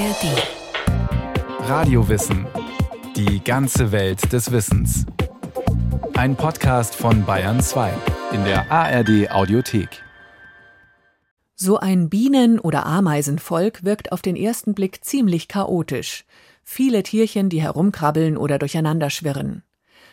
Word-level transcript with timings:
ARD. 0.00 1.68
Radiowissen. 1.68 2.46
Die 3.16 3.44
ganze 3.44 3.92
Welt 3.92 4.32
des 4.32 4.50
Wissens. 4.50 5.04
Ein 6.14 6.36
Podcast 6.36 6.94
von 6.94 7.26
Bayern 7.26 7.60
2 7.60 7.92
in 8.32 8.42
der 8.44 8.72
ARD 8.72 9.30
Audiothek. 9.30 10.02
So 11.54 11.76
ein 11.76 12.08
Bienen- 12.08 12.58
oder 12.58 12.86
Ameisenvolk 12.86 13.84
wirkt 13.84 14.10
auf 14.12 14.22
den 14.22 14.36
ersten 14.36 14.72
Blick 14.72 15.04
ziemlich 15.04 15.48
chaotisch. 15.48 16.24
Viele 16.64 17.02
Tierchen, 17.02 17.50
die 17.50 17.60
herumkrabbeln 17.60 18.38
oder 18.38 18.58
durcheinander 18.58 19.10
schwirren. 19.10 19.64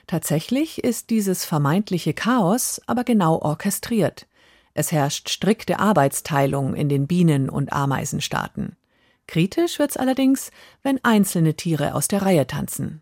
Tatsächlich 0.06 0.84
ist 0.84 1.12
dieses 1.12 1.46
vermeintliche 1.46 2.14
Chaos 2.14 2.82
aber 2.88 3.06
genau 3.06 3.38
orchestriert. 3.38 4.28
Es 4.74 4.92
herrscht 4.92 5.30
strikte 5.30 5.80
Arbeitsteilung 5.80 6.76
in 6.76 6.90
den 6.90 7.08
Bienen- 7.08 7.50
und 7.50 7.72
Ameisenstaaten. 7.72 8.76
Kritisch 9.28 9.78
wird's 9.78 9.98
allerdings, 9.98 10.52
wenn 10.84 11.00
einzelne 11.04 11.54
Tiere 11.56 11.94
aus 11.94 12.08
der 12.08 12.22
Reihe 12.22 12.48
tanzen. 12.48 13.02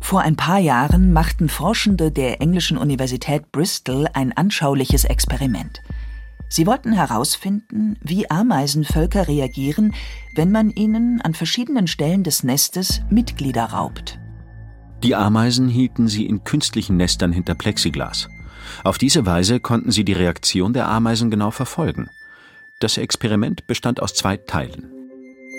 Vor 0.00 0.20
ein 0.20 0.36
paar 0.36 0.58
Jahren 0.58 1.12
machten 1.12 1.48
Forschende 1.48 2.12
der 2.12 2.40
englischen 2.40 2.76
Universität 2.76 3.50
Bristol 3.50 4.06
ein 4.12 4.32
anschauliches 4.32 5.04
Experiment. 5.04 5.80
Sie 6.48 6.66
wollten 6.66 6.92
herausfinden, 6.92 7.96
wie 8.02 8.28
Ameisenvölker 8.28 9.26
reagieren, 9.26 9.94
wenn 10.34 10.52
man 10.52 10.70
ihnen 10.70 11.20
an 11.22 11.34
verschiedenen 11.34 11.86
Stellen 11.86 12.24
des 12.24 12.44
Nestes 12.44 13.00
Mitglieder 13.10 13.64
raubt. 13.64 14.18
Die 15.02 15.14
Ameisen 15.14 15.68
hielten 15.68 16.08
sie 16.08 16.26
in 16.26 16.44
künstlichen 16.44 16.96
Nestern 16.96 17.32
hinter 17.32 17.54
Plexiglas. 17.54 18.28
Auf 18.84 18.98
diese 18.98 19.26
Weise 19.26 19.60
konnten 19.60 19.90
sie 19.90 20.04
die 20.04 20.12
Reaktion 20.12 20.72
der 20.72 20.88
Ameisen 20.88 21.30
genau 21.30 21.50
verfolgen. 21.50 22.10
Das 22.80 22.98
Experiment 22.98 23.66
bestand 23.66 24.02
aus 24.02 24.14
zwei 24.14 24.36
Teilen. 24.36 24.90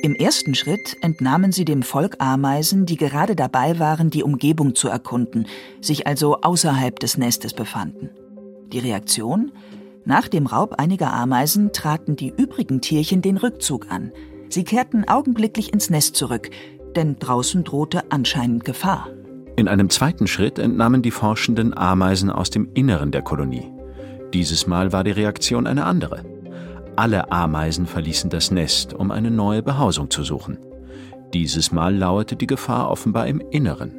Im 0.03 0.15
ersten 0.15 0.53
Schritt 0.53 0.97
entnahmen 0.99 1.53
sie 1.53 1.63
dem 1.63 1.81
Volk 1.81 2.17
Ameisen, 2.19 2.85
die 2.85 2.97
gerade 2.97 3.37
dabei 3.37 3.79
waren, 3.79 4.09
die 4.09 4.23
Umgebung 4.23 4.75
zu 4.75 4.89
erkunden, 4.89 5.47
sich 5.79 6.07
also 6.07 6.41
außerhalb 6.41 6.99
des 6.99 7.17
Nestes 7.17 7.53
befanden. 7.53 8.09
Die 8.73 8.79
Reaktion? 8.79 9.53
Nach 10.03 10.27
dem 10.27 10.45
Raub 10.45 10.73
einiger 10.73 11.13
Ameisen 11.13 11.71
traten 11.71 12.17
die 12.17 12.33
übrigen 12.35 12.81
Tierchen 12.81 13.21
den 13.21 13.37
Rückzug 13.37 13.89
an. 13.89 14.11
Sie 14.49 14.65
kehrten 14.65 15.07
augenblicklich 15.07 15.71
ins 15.71 15.89
Nest 15.89 16.17
zurück, 16.17 16.49
denn 16.97 17.17
draußen 17.17 17.63
drohte 17.63 18.11
anscheinend 18.11 18.65
Gefahr. 18.65 19.07
In 19.55 19.67
einem 19.67 19.89
zweiten 19.91 20.25
Schritt 20.25 20.57
entnahmen 20.57 21.03
die 21.03 21.11
Forschenden 21.11 21.77
Ameisen 21.77 22.31
aus 22.31 22.49
dem 22.49 22.69
Inneren 22.73 23.11
der 23.11 23.21
Kolonie. 23.21 23.71
Dieses 24.33 24.65
Mal 24.65 24.91
war 24.91 25.03
die 25.03 25.11
Reaktion 25.11 25.67
eine 25.67 25.85
andere. 25.85 26.23
Alle 26.95 27.31
Ameisen 27.31 27.85
verließen 27.85 28.31
das 28.31 28.49
Nest, 28.49 28.95
um 28.95 29.11
eine 29.11 29.29
neue 29.29 29.61
Behausung 29.61 30.09
zu 30.09 30.23
suchen. 30.23 30.57
Dieses 31.35 31.71
Mal 31.71 31.95
lauerte 31.95 32.35
die 32.35 32.47
Gefahr 32.47 32.89
offenbar 32.89 33.27
im 33.27 33.41
Inneren. 33.51 33.93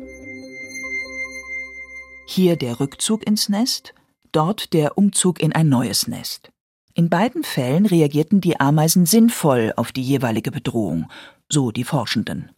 Hier 2.26 2.56
der 2.56 2.80
Rückzug 2.80 3.24
ins 3.24 3.48
Nest, 3.48 3.94
dort 4.32 4.72
der 4.72 4.98
Umzug 4.98 5.40
in 5.40 5.52
ein 5.52 5.68
neues 5.68 6.08
Nest. 6.08 6.50
In 6.94 7.08
beiden 7.10 7.44
Fällen 7.44 7.86
reagierten 7.86 8.40
die 8.40 8.58
Ameisen 8.58 9.06
sinnvoll 9.06 9.72
auf 9.76 9.92
die 9.92 10.02
jeweilige 10.02 10.50
Bedrohung, 10.50 11.08
so 11.48 11.70
die 11.70 11.84
Forschenden. 11.84 12.50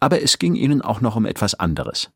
Aber 0.00 0.20
es 0.20 0.38
ging 0.38 0.54
ihnen 0.54 0.82
auch 0.82 1.00
noch 1.00 1.16
um 1.16 1.24
etwas 1.24 1.54
anderes. 1.54 2.10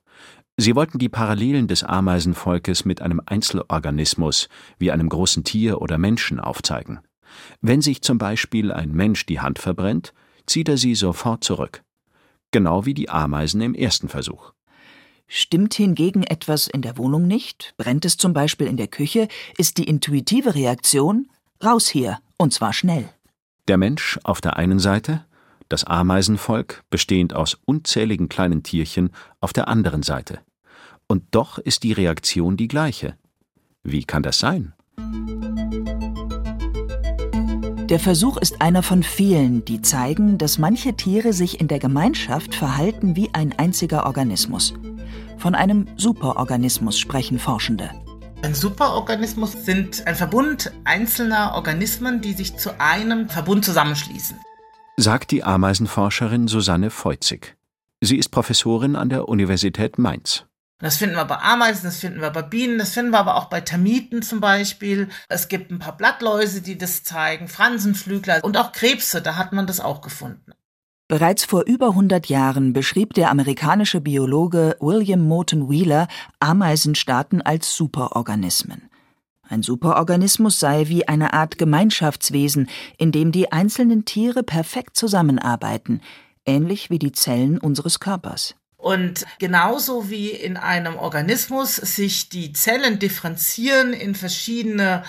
Sie 0.58 0.74
wollten 0.74 0.98
die 0.98 1.10
Parallelen 1.10 1.68
des 1.68 1.84
Ameisenvolkes 1.84 2.86
mit 2.86 3.02
einem 3.02 3.20
Einzelorganismus 3.24 4.48
wie 4.78 4.90
einem 4.90 5.10
großen 5.10 5.44
Tier 5.44 5.82
oder 5.82 5.98
Menschen 5.98 6.40
aufzeigen. 6.40 7.00
Wenn 7.60 7.82
sich 7.82 8.00
zum 8.00 8.16
Beispiel 8.16 8.72
ein 8.72 8.92
Mensch 8.92 9.26
die 9.26 9.40
Hand 9.40 9.58
verbrennt, 9.58 10.14
zieht 10.46 10.68
er 10.68 10.78
sie 10.78 10.94
sofort 10.94 11.44
zurück. 11.44 11.82
Genau 12.52 12.86
wie 12.86 12.94
die 12.94 13.10
Ameisen 13.10 13.60
im 13.60 13.74
ersten 13.74 14.08
Versuch. 14.08 14.52
Stimmt 15.28 15.74
hingegen 15.74 16.22
etwas 16.22 16.68
in 16.68 16.82
der 16.82 16.96
Wohnung 16.96 17.26
nicht, 17.26 17.74
brennt 17.76 18.04
es 18.04 18.16
zum 18.16 18.32
Beispiel 18.32 18.68
in 18.68 18.76
der 18.76 18.86
Küche, 18.86 19.28
ist 19.58 19.76
die 19.76 19.84
intuitive 19.84 20.54
Reaktion 20.54 21.28
raus 21.62 21.88
hier, 21.88 22.18
und 22.38 22.54
zwar 22.54 22.72
schnell. 22.72 23.08
Der 23.68 23.76
Mensch 23.76 24.18
auf 24.22 24.40
der 24.40 24.56
einen 24.56 24.78
Seite, 24.78 25.26
das 25.68 25.84
Ameisenvolk, 25.84 26.84
bestehend 26.90 27.34
aus 27.34 27.58
unzähligen 27.64 28.28
kleinen 28.28 28.62
Tierchen, 28.62 29.10
auf 29.40 29.52
der 29.52 29.66
anderen 29.66 30.04
Seite. 30.04 30.40
Und 31.08 31.24
doch 31.30 31.58
ist 31.58 31.82
die 31.82 31.92
Reaktion 31.92 32.56
die 32.56 32.68
gleiche. 32.68 33.16
Wie 33.82 34.04
kann 34.04 34.22
das 34.22 34.38
sein? 34.38 34.74
Der 37.88 38.00
Versuch 38.00 38.36
ist 38.36 38.60
einer 38.60 38.82
von 38.82 39.04
vielen, 39.04 39.64
die 39.64 39.80
zeigen, 39.80 40.38
dass 40.38 40.58
manche 40.58 40.94
Tiere 40.94 41.32
sich 41.32 41.60
in 41.60 41.68
der 41.68 41.78
Gemeinschaft 41.78 42.56
verhalten 42.56 43.14
wie 43.14 43.30
ein 43.32 43.56
einziger 43.56 44.06
Organismus. 44.06 44.74
Von 45.38 45.54
einem 45.54 45.86
Superorganismus 45.96 46.98
sprechen 46.98 47.38
Forschende. 47.38 47.90
Ein 48.42 48.54
Superorganismus 48.54 49.52
sind 49.52 50.04
ein 50.06 50.16
Verbund 50.16 50.72
einzelner 50.82 51.54
Organismen, 51.54 52.20
die 52.20 52.32
sich 52.32 52.56
zu 52.56 52.80
einem 52.80 53.28
Verbund 53.28 53.64
zusammenschließen. 53.64 54.36
Sagt 54.96 55.30
die 55.30 55.44
Ameisenforscherin 55.44 56.48
Susanne 56.48 56.90
Feuzig. 56.90 57.56
Sie 58.00 58.16
ist 58.16 58.30
Professorin 58.30 58.96
an 58.96 59.10
der 59.10 59.28
Universität 59.28 59.98
Mainz. 59.98 60.44
Das 60.78 60.98
finden 60.98 61.16
wir 61.16 61.24
bei 61.24 61.38
Ameisen, 61.38 61.84
das 61.84 61.96
finden 61.96 62.20
wir 62.20 62.30
bei 62.30 62.42
Bienen, 62.42 62.78
das 62.78 62.92
finden 62.92 63.12
wir 63.12 63.18
aber 63.18 63.36
auch 63.36 63.46
bei 63.46 63.62
Termiten 63.62 64.20
zum 64.20 64.40
Beispiel. 64.40 65.08
Es 65.28 65.48
gibt 65.48 65.70
ein 65.70 65.78
paar 65.78 65.96
Blattläuse, 65.96 66.60
die 66.60 66.76
das 66.76 67.02
zeigen, 67.02 67.48
Fransenflügler 67.48 68.44
und 68.44 68.58
auch 68.58 68.72
Krebse, 68.72 69.22
da 69.22 69.36
hat 69.36 69.52
man 69.52 69.66
das 69.66 69.80
auch 69.80 70.02
gefunden. 70.02 70.52
Bereits 71.08 71.44
vor 71.44 71.64
über 71.66 71.90
100 71.90 72.26
Jahren 72.26 72.72
beschrieb 72.72 73.14
der 73.14 73.30
amerikanische 73.30 74.00
Biologe 74.00 74.76
William 74.80 75.22
Morton 75.22 75.70
Wheeler 75.70 76.08
Ameisenstaaten 76.40 77.40
als 77.40 77.74
Superorganismen. 77.74 78.90
Ein 79.48 79.62
Superorganismus 79.62 80.58
sei 80.58 80.88
wie 80.88 81.06
eine 81.06 81.32
Art 81.32 81.56
Gemeinschaftswesen, 81.56 82.68
in 82.98 83.12
dem 83.12 83.30
die 83.30 83.52
einzelnen 83.52 84.04
Tiere 84.04 84.42
perfekt 84.42 84.96
zusammenarbeiten, 84.96 86.00
ähnlich 86.44 86.90
wie 86.90 86.98
die 86.98 87.12
Zellen 87.12 87.58
unseres 87.58 88.00
Körpers. 88.00 88.56
Und 88.86 89.26
genauso 89.40 90.10
wie 90.10 90.30
in 90.30 90.56
einem 90.56 90.94
Organismus 90.96 91.74
sich 91.74 92.28
die 92.28 92.52
Zellen 92.52 93.00
differenzieren 93.00 93.92
in 93.92 94.14
verschiedene 94.14 95.02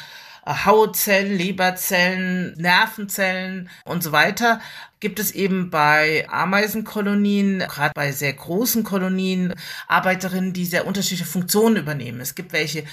äh, 0.47 0.65
Hautzellen, 0.65 1.37
Leberzellen, 1.37 2.55
Nervenzellen 2.57 3.69
und 3.85 4.01
so 4.01 4.11
weiter, 4.11 4.61
gibt 4.99 5.19
es 5.19 5.29
eben 5.29 5.69
bei 5.69 6.25
Ameisenkolonien, 6.27 7.59
gerade 7.59 7.91
bei 7.93 8.11
sehr 8.11 8.33
großen 8.33 8.83
Kolonien, 8.83 9.53
Arbeiterinnen, 9.87 10.53
die 10.53 10.65
sehr 10.65 10.87
unterschiedliche 10.87 11.25
Funktionen 11.25 11.75
übernehmen. 11.75 12.19
Es 12.19 12.33
gibt 12.33 12.53
welche, 12.53 12.83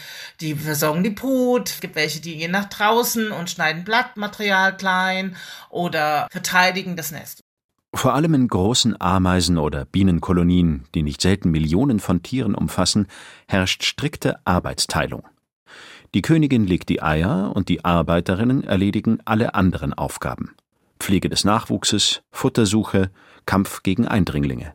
die 0.43 0.55
versorgen 0.55 1.03
die 1.03 1.09
Brut, 1.09 1.71
es 1.71 1.81
gibt 1.81 1.95
welche, 1.95 2.21
die 2.21 2.37
gehen 2.37 2.51
nach 2.51 2.69
draußen 2.69 3.33
und 3.33 3.49
schneiden 3.49 3.85
Blattmaterial 3.85 4.77
klein 4.77 5.35
oder 5.71 6.29
verteidigen 6.31 6.95
das 6.95 7.11
Nest. 7.11 7.41
Vor 7.95 8.15
allem 8.15 8.35
in 8.35 8.49
großen 8.49 9.01
Ameisen- 9.01 9.57
oder 9.57 9.85
Bienenkolonien, 9.85 10.85
die 10.95 11.03
nicht 11.03 11.21
selten 11.21 11.51
Millionen 11.51 12.01
von 12.01 12.23
Tieren 12.23 12.55
umfassen, 12.55 13.07
herrscht 13.47 13.85
strikte 13.85 14.39
Arbeitsteilung. 14.45 15.23
Die 16.13 16.23
Königin 16.23 16.67
legt 16.67 16.91
die 16.91 17.03
Eier 17.03 17.53
und 17.55 17.69
die 17.69 17.85
Arbeiterinnen 17.85 18.63
erledigen 18.63 19.19
alle 19.25 19.55
anderen 19.55 19.95
Aufgaben. 19.95 20.55
Pflege 21.01 21.29
des 21.29 21.45
Nachwuchses, 21.45 22.23
Futtersuche, 22.31 23.11
Kampf 23.47 23.83
gegen 23.83 24.07
Eindringlinge. 24.07 24.75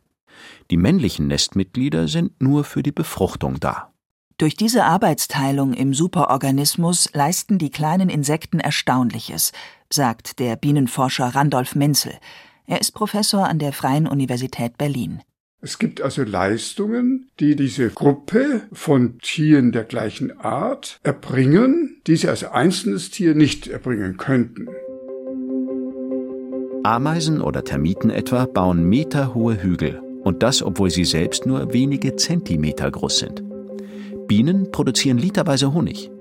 Die 0.72 0.78
männlichen 0.78 1.28
Nestmitglieder 1.28 2.08
sind 2.08 2.42
nur 2.42 2.64
für 2.64 2.84
die 2.84 2.92
Befruchtung 2.92 3.60
da. 3.60 3.92
Durch 4.38 4.56
diese 4.56 4.86
Arbeitsteilung 4.86 5.74
im 5.74 5.94
Superorganismus 5.94 7.10
leisten 7.14 7.58
die 7.58 7.72
kleinen 7.72 8.10
Insekten 8.10 8.60
Erstaunliches, 8.60 9.52
sagt 9.90 10.40
der 10.40 10.56
Bienenforscher 10.56 11.36
Randolph 11.36 11.76
Menzel. 11.76 12.14
Er 12.70 12.80
ist 12.80 12.92
Professor 12.92 13.48
an 13.48 13.58
der 13.58 13.74
Freien 13.74 14.08
Universität 14.08 14.78
Berlin. 14.78 15.22
Es 15.60 15.80
gibt 15.80 16.02
also 16.02 16.22
Leistungen, 16.22 17.32
die 17.40 17.56
diese 17.56 17.90
Gruppe 17.90 18.62
von 18.72 19.18
Tieren 19.18 19.72
der 19.72 19.86
gleichen 19.86 20.40
Art 20.40 21.00
erbringen, 21.02 22.00
die 22.06 22.16
sie 22.16 22.30
als 22.30 22.44
einzelnes 22.44 23.10
Tier 23.10 23.34
nicht 23.34 23.68
erbringen 23.68 24.18
könnten. 24.18 24.68
Ameisen 26.84 27.42
oder 27.42 27.64
Termiten 27.64 28.12
etwa 28.12 28.46
bauen 28.46 28.84
meterhohe 28.84 29.64
Hügel, 29.64 30.00
und 30.24 30.44
das, 30.44 30.62
obwohl 30.62 30.92
sie 30.92 31.06
selbst 31.06 31.48
nur 31.48 31.74
wenige 31.74 32.18
Zentimeter 32.18 32.92
groß 32.92 33.18
sind. 33.18 33.44
Bienen 34.28 34.72
produzieren 34.72 35.18
literweise 35.18 35.74
Honig. 35.74 36.12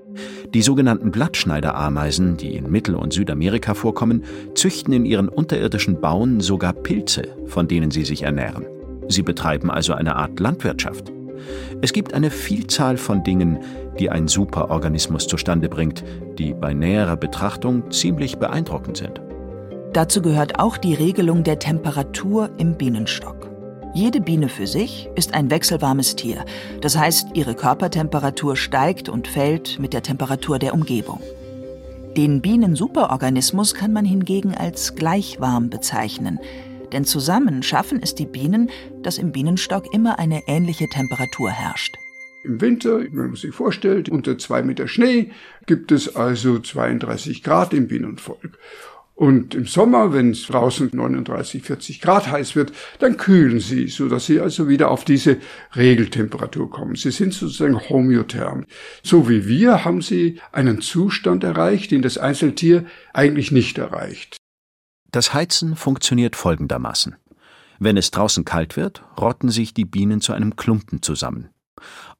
Die 0.53 0.61
sogenannten 0.61 1.11
Blattschneiderameisen, 1.11 2.37
die 2.37 2.55
in 2.55 2.71
Mittel- 2.71 2.95
und 2.95 3.13
Südamerika 3.13 3.73
vorkommen, 3.73 4.23
züchten 4.55 4.93
in 4.93 5.05
ihren 5.05 5.29
unterirdischen 5.29 6.01
Bauen 6.01 6.39
sogar 6.39 6.73
Pilze, 6.73 7.23
von 7.45 7.67
denen 7.67 7.91
sie 7.91 8.05
sich 8.05 8.23
ernähren. 8.23 8.65
Sie 9.07 9.21
betreiben 9.21 9.71
also 9.71 9.93
eine 9.93 10.15
Art 10.15 10.39
Landwirtschaft. 10.39 11.11
Es 11.81 11.93
gibt 11.93 12.13
eine 12.13 12.29
Vielzahl 12.29 12.97
von 12.97 13.23
Dingen, 13.23 13.59
die 13.99 14.09
ein 14.09 14.27
Superorganismus 14.27 15.27
zustande 15.27 15.69
bringt, 15.69 16.03
die 16.37 16.53
bei 16.53 16.73
näherer 16.73 17.17
Betrachtung 17.17 17.91
ziemlich 17.91 18.37
beeindruckend 18.37 18.97
sind. 18.97 19.21
Dazu 19.93 20.21
gehört 20.21 20.59
auch 20.59 20.77
die 20.77 20.93
Regelung 20.93 21.43
der 21.43 21.59
Temperatur 21.59 22.51
im 22.57 22.75
Bienenstock. 22.75 23.48
Jede 23.93 24.21
Biene 24.21 24.49
für 24.49 24.67
sich 24.67 25.09
ist 25.15 25.33
ein 25.33 25.49
wechselwarmes 25.49 26.15
Tier. 26.15 26.45
Das 26.81 26.95
heißt, 26.95 27.29
ihre 27.33 27.55
Körpertemperatur 27.55 28.55
steigt 28.55 29.09
und 29.09 29.27
fällt 29.27 29.79
mit 29.79 29.93
der 29.93 30.03
Temperatur 30.03 30.59
der 30.59 30.73
Umgebung. 30.75 31.21
Den 32.15 32.41
Bienensuperorganismus 32.41 33.73
kann 33.73 33.91
man 33.91 34.05
hingegen 34.05 34.53
als 34.53 34.95
gleichwarm 34.95 35.69
bezeichnen, 35.69 36.39
denn 36.91 37.05
zusammen 37.05 37.63
schaffen 37.63 37.99
es 38.01 38.13
die 38.13 38.25
Bienen, 38.25 38.69
dass 39.01 39.17
im 39.17 39.31
Bienenstock 39.31 39.93
immer 39.93 40.19
eine 40.19 40.41
ähnliche 40.47 40.87
Temperatur 40.87 41.49
herrscht. 41.49 41.95
Im 42.43 42.61
Winter, 42.61 42.99
wenn 42.99 43.27
man 43.27 43.35
sich 43.35 43.53
vorstellt, 43.53 44.07
unter 44.09 44.37
zwei 44.37 44.61
Meter 44.61 44.87
Schnee 44.87 45.31
gibt 45.65 45.91
es 45.91 46.15
also 46.15 46.59
32 46.59 47.43
Grad 47.43 47.73
im 47.73 47.87
Bienenvolk. 47.87 48.57
Und 49.19 49.53
im 49.53 49.65
Sommer, 49.65 50.13
wenn 50.13 50.31
es 50.31 50.47
draußen 50.47 50.91
39, 50.93 51.61
40 51.63 51.99
Grad 51.99 52.31
heiß 52.31 52.55
wird, 52.55 52.71
dann 52.99 53.17
kühlen 53.17 53.59
sie, 53.59 53.89
so 53.89 54.07
dass 54.07 54.27
sie 54.27 54.39
also 54.39 54.69
wieder 54.69 54.89
auf 54.89 55.03
diese 55.03 55.39
Regeltemperatur 55.75 56.69
kommen. 56.69 56.95
Sie 56.95 57.11
sind 57.11 57.33
sozusagen 57.33 57.77
homootherm. 57.89 58.65
So 59.03 59.27
wie 59.27 59.45
wir 59.45 59.83
haben 59.83 60.01
sie 60.01 60.39
einen 60.53 60.79
Zustand 60.79 61.43
erreicht, 61.43 61.91
den 61.91 62.01
das 62.01 62.17
Einzeltier 62.17 62.85
eigentlich 63.13 63.51
nicht 63.51 63.77
erreicht. 63.77 64.37
Das 65.11 65.33
Heizen 65.33 65.75
funktioniert 65.75 66.37
folgendermaßen. 66.37 67.17
Wenn 67.77 67.97
es 67.97 68.11
draußen 68.11 68.45
kalt 68.45 68.77
wird, 68.77 69.03
rotten 69.19 69.49
sich 69.49 69.73
die 69.73 69.83
Bienen 69.83 70.21
zu 70.21 70.31
einem 70.31 70.55
Klumpen 70.55 71.01
zusammen. 71.01 71.49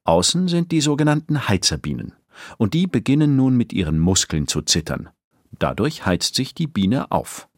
Außen 0.04 0.48
sind 0.48 0.70
die 0.70 0.82
sogenannten 0.82 1.48
Heizerbienen, 1.48 2.12
und 2.58 2.74
die 2.74 2.86
beginnen 2.86 3.36
nun 3.36 3.56
mit 3.56 3.72
ihren 3.72 3.98
Muskeln 3.98 4.46
zu 4.48 4.60
zittern. 4.60 5.08
Dadurch 5.60 6.04
heizt 6.04 6.34
sich 6.34 6.54
die 6.54 6.66
Biene 6.66 7.12
auf. 7.12 7.48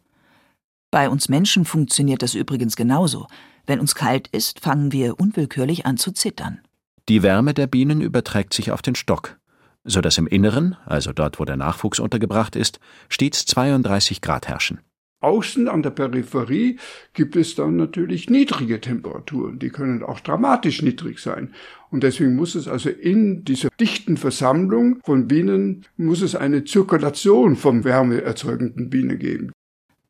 Bei 0.90 1.08
uns 1.08 1.30
Menschen 1.30 1.64
funktioniert 1.64 2.20
das 2.20 2.34
übrigens 2.34 2.76
genauso. 2.76 3.26
Wenn 3.64 3.80
uns 3.80 3.94
kalt 3.94 4.28
ist, 4.28 4.60
fangen 4.60 4.92
wir 4.92 5.18
unwillkürlich 5.18 5.86
an 5.86 5.96
zu 5.96 6.12
zittern. 6.12 6.60
Die 7.08 7.22
Wärme 7.22 7.54
der 7.54 7.66
Bienen 7.66 8.00
überträgt 8.02 8.52
sich 8.52 8.72
auf 8.72 8.82
den 8.82 8.96
Stock, 8.96 9.38
so 9.84 10.00
dass 10.00 10.18
im 10.18 10.26
Inneren, 10.26 10.76
also 10.84 11.12
dort, 11.12 11.40
wo 11.40 11.44
der 11.44 11.56
Nachwuchs 11.56 12.00
untergebracht 12.00 12.56
ist, 12.56 12.80
stets 13.08 13.46
32 13.46 14.20
Grad 14.20 14.48
herrschen. 14.48 14.80
Außen 15.22 15.68
an 15.68 15.82
der 15.82 15.90
Peripherie 15.90 16.78
gibt 17.14 17.36
es 17.36 17.54
dann 17.54 17.76
natürlich 17.76 18.28
niedrige 18.28 18.80
Temperaturen. 18.80 19.58
Die 19.58 19.70
können 19.70 20.02
auch 20.02 20.20
dramatisch 20.20 20.82
niedrig 20.82 21.18
sein. 21.20 21.54
Und 21.90 22.02
deswegen 22.02 22.36
muss 22.36 22.54
es 22.54 22.68
also 22.68 22.90
in 22.90 23.44
dieser 23.44 23.68
dichten 23.78 24.16
Versammlung 24.16 24.98
von 25.04 25.28
Bienen, 25.28 25.84
muss 25.96 26.22
es 26.22 26.34
eine 26.34 26.64
Zirkulation 26.64 27.56
vom 27.56 27.84
wärmeerzeugenden 27.84 28.90
Bienen 28.90 29.18
geben. 29.18 29.52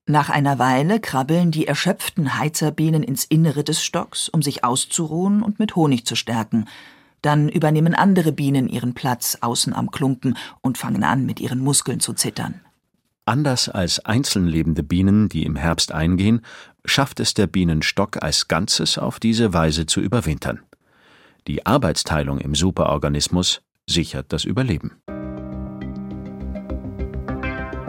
Nach 0.07 0.31
einer 0.31 0.59
Weile 0.59 0.99
krabbeln 0.99 1.53
die 1.53 1.67
erschöpften 1.67 2.39
Heizerbienen 2.39 3.05
ins 3.05 3.25
Innere 3.25 3.63
des 3.63 3.85
Stocks, 3.85 4.29
um 4.29 4.43
sich 4.43 4.65
auszuruhen 4.65 5.43
und 5.43 5.61
mit 5.61 5.77
Honig 5.77 6.07
zu 6.07 6.17
stärken. 6.17 6.67
Dann 7.23 7.49
übernehmen 7.49 7.95
andere 7.95 8.33
Bienen 8.33 8.69
ihren 8.69 8.95
Platz 8.95 9.39
außen 9.41 9.73
am 9.73 9.93
Klumpen 9.93 10.37
und 10.61 10.77
fangen 10.77 11.05
an, 11.05 11.25
mit 11.25 11.39
ihren 11.39 11.61
Muskeln 11.61 12.01
zu 12.01 12.15
zittern. 12.15 12.61
Anders 13.25 13.69
als 13.69 14.05
einzeln 14.05 14.49
lebende 14.49 14.83
Bienen, 14.83 15.29
die 15.29 15.45
im 15.45 15.55
Herbst 15.55 15.93
eingehen, 15.93 16.41
schafft 16.85 17.21
es 17.21 17.35
der 17.35 17.47
Bienenstock 17.47 18.21
als 18.21 18.49
Ganzes 18.49 18.99
auf 18.99 19.21
diese 19.21 19.55
Weise 19.55 19.87
zu 19.87 20.01
überwintern. 20.01 20.61
Die 21.47 21.65
Arbeitsteilung 21.65 22.39
im 22.39 22.57
Superorganismus 22.57 23.63
sichert 23.89 24.33
das 24.33 24.45
Überleben. 24.45 25.01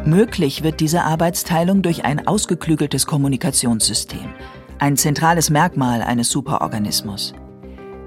Möglich 0.05 0.61
wird 0.61 0.79
diese 0.79 1.01
Arbeitsteilung 1.03 1.81
durch 1.81 2.05
ein 2.05 2.27
ausgeklügeltes 2.27 3.07
Kommunikationssystem, 3.07 4.33
ein 4.77 4.97
zentrales 4.97 5.49
Merkmal 5.49 6.03
eines 6.03 6.29
Superorganismus. 6.29 7.33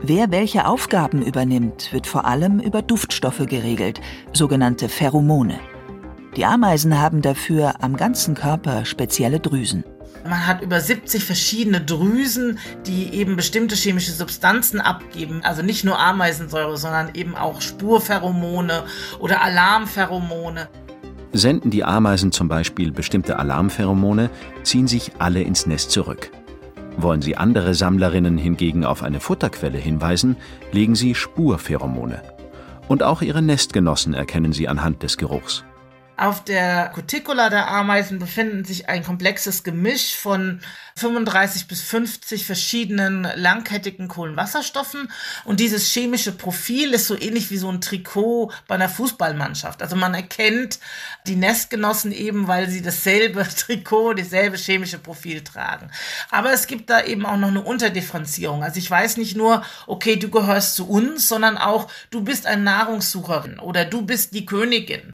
Wer 0.01 0.31
welche 0.31 0.67
Aufgaben 0.67 1.23
übernimmt, 1.23 1.93
wird 1.93 2.07
vor 2.07 2.27
allem 2.27 2.61
über 2.61 2.83
Duftstoffe 2.83 3.47
geregelt, 3.47 4.01
sogenannte 4.33 4.89
Pheromone. 4.89 5.59
Die 6.37 6.45
Ameisen 6.45 7.01
haben 7.01 7.23
dafür 7.23 7.83
am 7.83 7.97
ganzen 7.97 8.35
Körper 8.35 8.85
spezielle 8.85 9.41
Drüsen. 9.41 9.85
Man 10.25 10.47
hat 10.47 10.61
über 10.61 10.81
70 10.81 11.25
verschiedene 11.25 11.81
Drüsen, 11.81 12.59
die 12.87 13.15
eben 13.15 13.37
bestimmte 13.37 13.75
chemische 13.75 14.13
Substanzen 14.13 14.81
abgeben. 14.81 15.41
Also 15.45 15.63
nicht 15.63 15.85
nur 15.85 15.99
Ameisensäure, 15.99 16.77
sondern 16.77 17.11
eben 17.15 17.37
auch 17.37 17.63
Spurpheromone 17.63 18.85
oder 19.19 19.41
Alarmpheromone. 19.41 20.69
Senden 21.33 21.71
die 21.71 21.85
Ameisen 21.85 22.33
zum 22.33 22.49
Beispiel 22.49 22.93
bestimmte 22.93 23.39
Alarmpheromone, 23.39 24.29
ziehen 24.63 24.89
sich 24.89 25.13
alle 25.19 25.43
ins 25.43 25.67
Nest 25.67 25.91
zurück. 25.91 26.31
Wollen 26.99 27.23
sie 27.23 27.37
andere 27.37 27.75
Sammlerinnen 27.75 28.37
hingegen 28.37 28.85
auf 28.85 29.03
eine 29.03 29.21
Futterquelle 29.21 29.79
hinweisen, 29.79 30.37
legen 30.71 30.97
sie 30.97 31.15
Spurpheromone. 31.15 32.21
Und 32.89 33.03
auch 33.03 33.23
ihre 33.23 33.43
Nestgenossen 33.43 34.13
erkennen 34.13 34.53
sie 34.53 34.69
anhand 34.69 35.03
des 35.03 35.17
Geruchs. 35.17 35.65
Auf 36.19 36.43
der 36.43 36.89
Cuticula 36.95 37.51
der 37.51 37.69
Ameisen 37.69 38.19
befinden 38.19 38.65
sich 38.65 38.89
ein 38.89 39.05
komplexes 39.05 39.65
Gemisch 39.65 40.17
von 40.17 40.63
35 40.97 41.69
bis 41.69 41.83
50 41.83 42.47
verschiedenen 42.47 43.29
langkettigen 43.35 44.09
Kohlenwasserstoffen. 44.09 45.11
Und 45.45 45.61
dieses 45.61 45.93
chemische 45.93 46.33
Profil 46.33 46.95
ist 46.95 47.07
so 47.07 47.21
ähnlich 47.21 47.51
wie 47.51 47.59
so 47.59 47.69
ein 47.69 47.83
Trikot 47.83 48.51
bei 48.67 48.77
einer 48.77 48.89
Fußballmannschaft. 48.89 49.83
Also 49.83 49.95
man 49.95 50.15
erkennt 50.15 50.79
die 51.27 51.37
Nestgenossen 51.37 52.13
eben, 52.13 52.49
weil 52.49 52.71
sie 52.71 52.81
dasselbe 52.81 53.47
Trikot, 53.57 54.15
dasselbe 54.15 54.57
chemische 54.57 54.99
Profil 54.99 55.45
tragen. 55.45 55.91
Aber 56.31 56.51
es 56.51 56.67
gibt 56.67 56.89
da 56.89 57.05
eben 57.05 57.27
auch 57.27 57.37
noch 57.37 57.49
eine 57.49 57.63
Unterdifferenzierung. 57.63 58.65
Also 58.65 58.79
ich 58.79 58.91
weiß 58.91 59.19
nicht 59.19 59.37
nur, 59.37 59.63
okay, 59.87 60.17
du 60.17 60.31
gehörst 60.31 60.77
zu 60.77 60.89
uns, 60.89 61.29
sondern 61.29 61.59
auch, 61.59 61.91
du 62.11 62.23
bist 62.23 62.47
eine 62.47 62.63
Nahrungssucherin 62.63 63.59
oder 63.59 63.85
du 63.85 64.01
bist 64.01 64.33
die 64.33 64.47
Königin. 64.47 65.13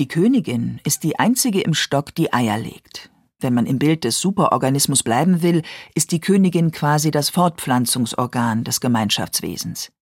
Die 0.00 0.08
Königin 0.08 0.80
ist 0.82 1.04
die 1.04 1.18
einzige 1.18 1.60
im 1.60 1.74
Stock, 1.74 2.14
die 2.14 2.32
Eier 2.32 2.56
legt. 2.56 3.10
Wenn 3.38 3.52
man 3.52 3.66
im 3.66 3.78
Bild 3.78 4.04
des 4.04 4.18
Superorganismus 4.18 5.02
bleiben 5.02 5.42
will, 5.42 5.60
ist 5.94 6.10
die 6.12 6.20
Königin 6.20 6.72
quasi 6.72 7.10
das 7.10 7.28
Fortpflanzungsorgan 7.28 8.64
des 8.64 8.80
Gemeinschaftswesens. 8.80 9.92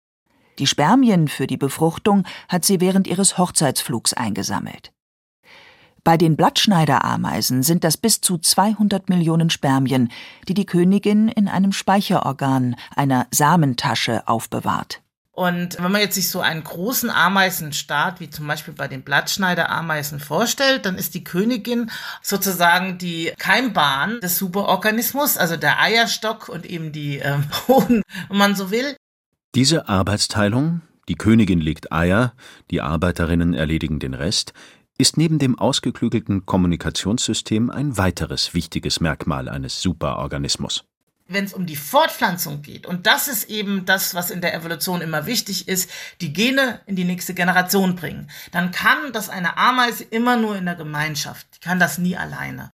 Die 0.60 0.68
Spermien 0.68 1.26
für 1.26 1.48
die 1.48 1.56
Befruchtung 1.56 2.22
hat 2.48 2.64
sie 2.64 2.80
während 2.80 3.08
ihres 3.08 3.38
Hochzeitsflugs 3.38 4.12
eingesammelt. 4.12 4.92
Bei 6.04 6.16
den 6.16 6.36
Blattschneiderameisen 6.36 7.64
sind 7.64 7.82
das 7.82 7.96
bis 7.96 8.20
zu 8.20 8.38
200 8.38 9.08
Millionen 9.08 9.50
Spermien, 9.50 10.12
die 10.46 10.54
die 10.54 10.66
Königin 10.66 11.26
in 11.26 11.48
einem 11.48 11.72
Speicherorgan, 11.72 12.76
einer 12.94 13.26
Samentasche, 13.32 14.28
aufbewahrt. 14.28 15.02
Und 15.38 15.80
wenn 15.80 15.92
man 15.92 16.00
jetzt 16.00 16.16
sich 16.16 16.30
so 16.30 16.40
einen 16.40 16.64
großen 16.64 17.10
Ameisenstaat, 17.10 18.18
wie 18.18 18.28
zum 18.28 18.48
Beispiel 18.48 18.74
bei 18.74 18.88
den 18.88 19.02
Blattschneiderameisen 19.02 20.18
vorstellt, 20.18 20.84
dann 20.84 20.96
ist 20.96 21.14
die 21.14 21.22
Königin 21.22 21.92
sozusagen 22.22 22.98
die 22.98 23.32
Keimbahn 23.38 24.18
des 24.18 24.36
Superorganismus, 24.36 25.36
also 25.36 25.56
der 25.56 25.80
Eierstock 25.80 26.48
und 26.48 26.66
eben 26.66 26.90
die 26.90 27.18
ähm, 27.18 27.44
Hoden, 27.68 28.02
wenn 28.28 28.36
man 28.36 28.56
so 28.56 28.72
will. 28.72 28.96
Diese 29.54 29.88
Arbeitsteilung, 29.88 30.80
die 31.08 31.14
Königin 31.14 31.60
legt 31.60 31.92
Eier, 31.92 32.32
die 32.72 32.80
Arbeiterinnen 32.80 33.54
erledigen 33.54 34.00
den 34.00 34.14
Rest, 34.14 34.54
ist 34.98 35.16
neben 35.16 35.38
dem 35.38 35.56
ausgeklügelten 35.56 36.46
Kommunikationssystem 36.46 37.70
ein 37.70 37.96
weiteres 37.96 38.54
wichtiges 38.54 38.98
Merkmal 38.98 39.48
eines 39.48 39.82
Superorganismus 39.82 40.84
wenn 41.28 41.44
es 41.44 41.52
um 41.52 41.66
die 41.66 41.76
Fortpflanzung 41.76 42.62
geht, 42.62 42.86
und 42.86 43.06
das 43.06 43.28
ist 43.28 43.48
eben 43.48 43.84
das, 43.84 44.14
was 44.14 44.30
in 44.30 44.40
der 44.40 44.54
Evolution 44.54 45.00
immer 45.02 45.26
wichtig 45.26 45.68
ist, 45.68 45.90
die 46.20 46.32
Gene 46.32 46.80
in 46.86 46.96
die 46.96 47.04
nächste 47.04 47.34
Generation 47.34 47.94
bringen, 47.94 48.30
dann 48.50 48.70
kann 48.70 49.12
das 49.12 49.28
eine 49.28 49.56
Ameise 49.56 50.04
immer 50.04 50.36
nur 50.36 50.56
in 50.56 50.64
der 50.64 50.74
Gemeinschaft. 50.74 51.46
Die 51.54 51.60
kann 51.60 51.78
das 51.78 51.98
nie 51.98 52.16
alleine. 52.16 52.70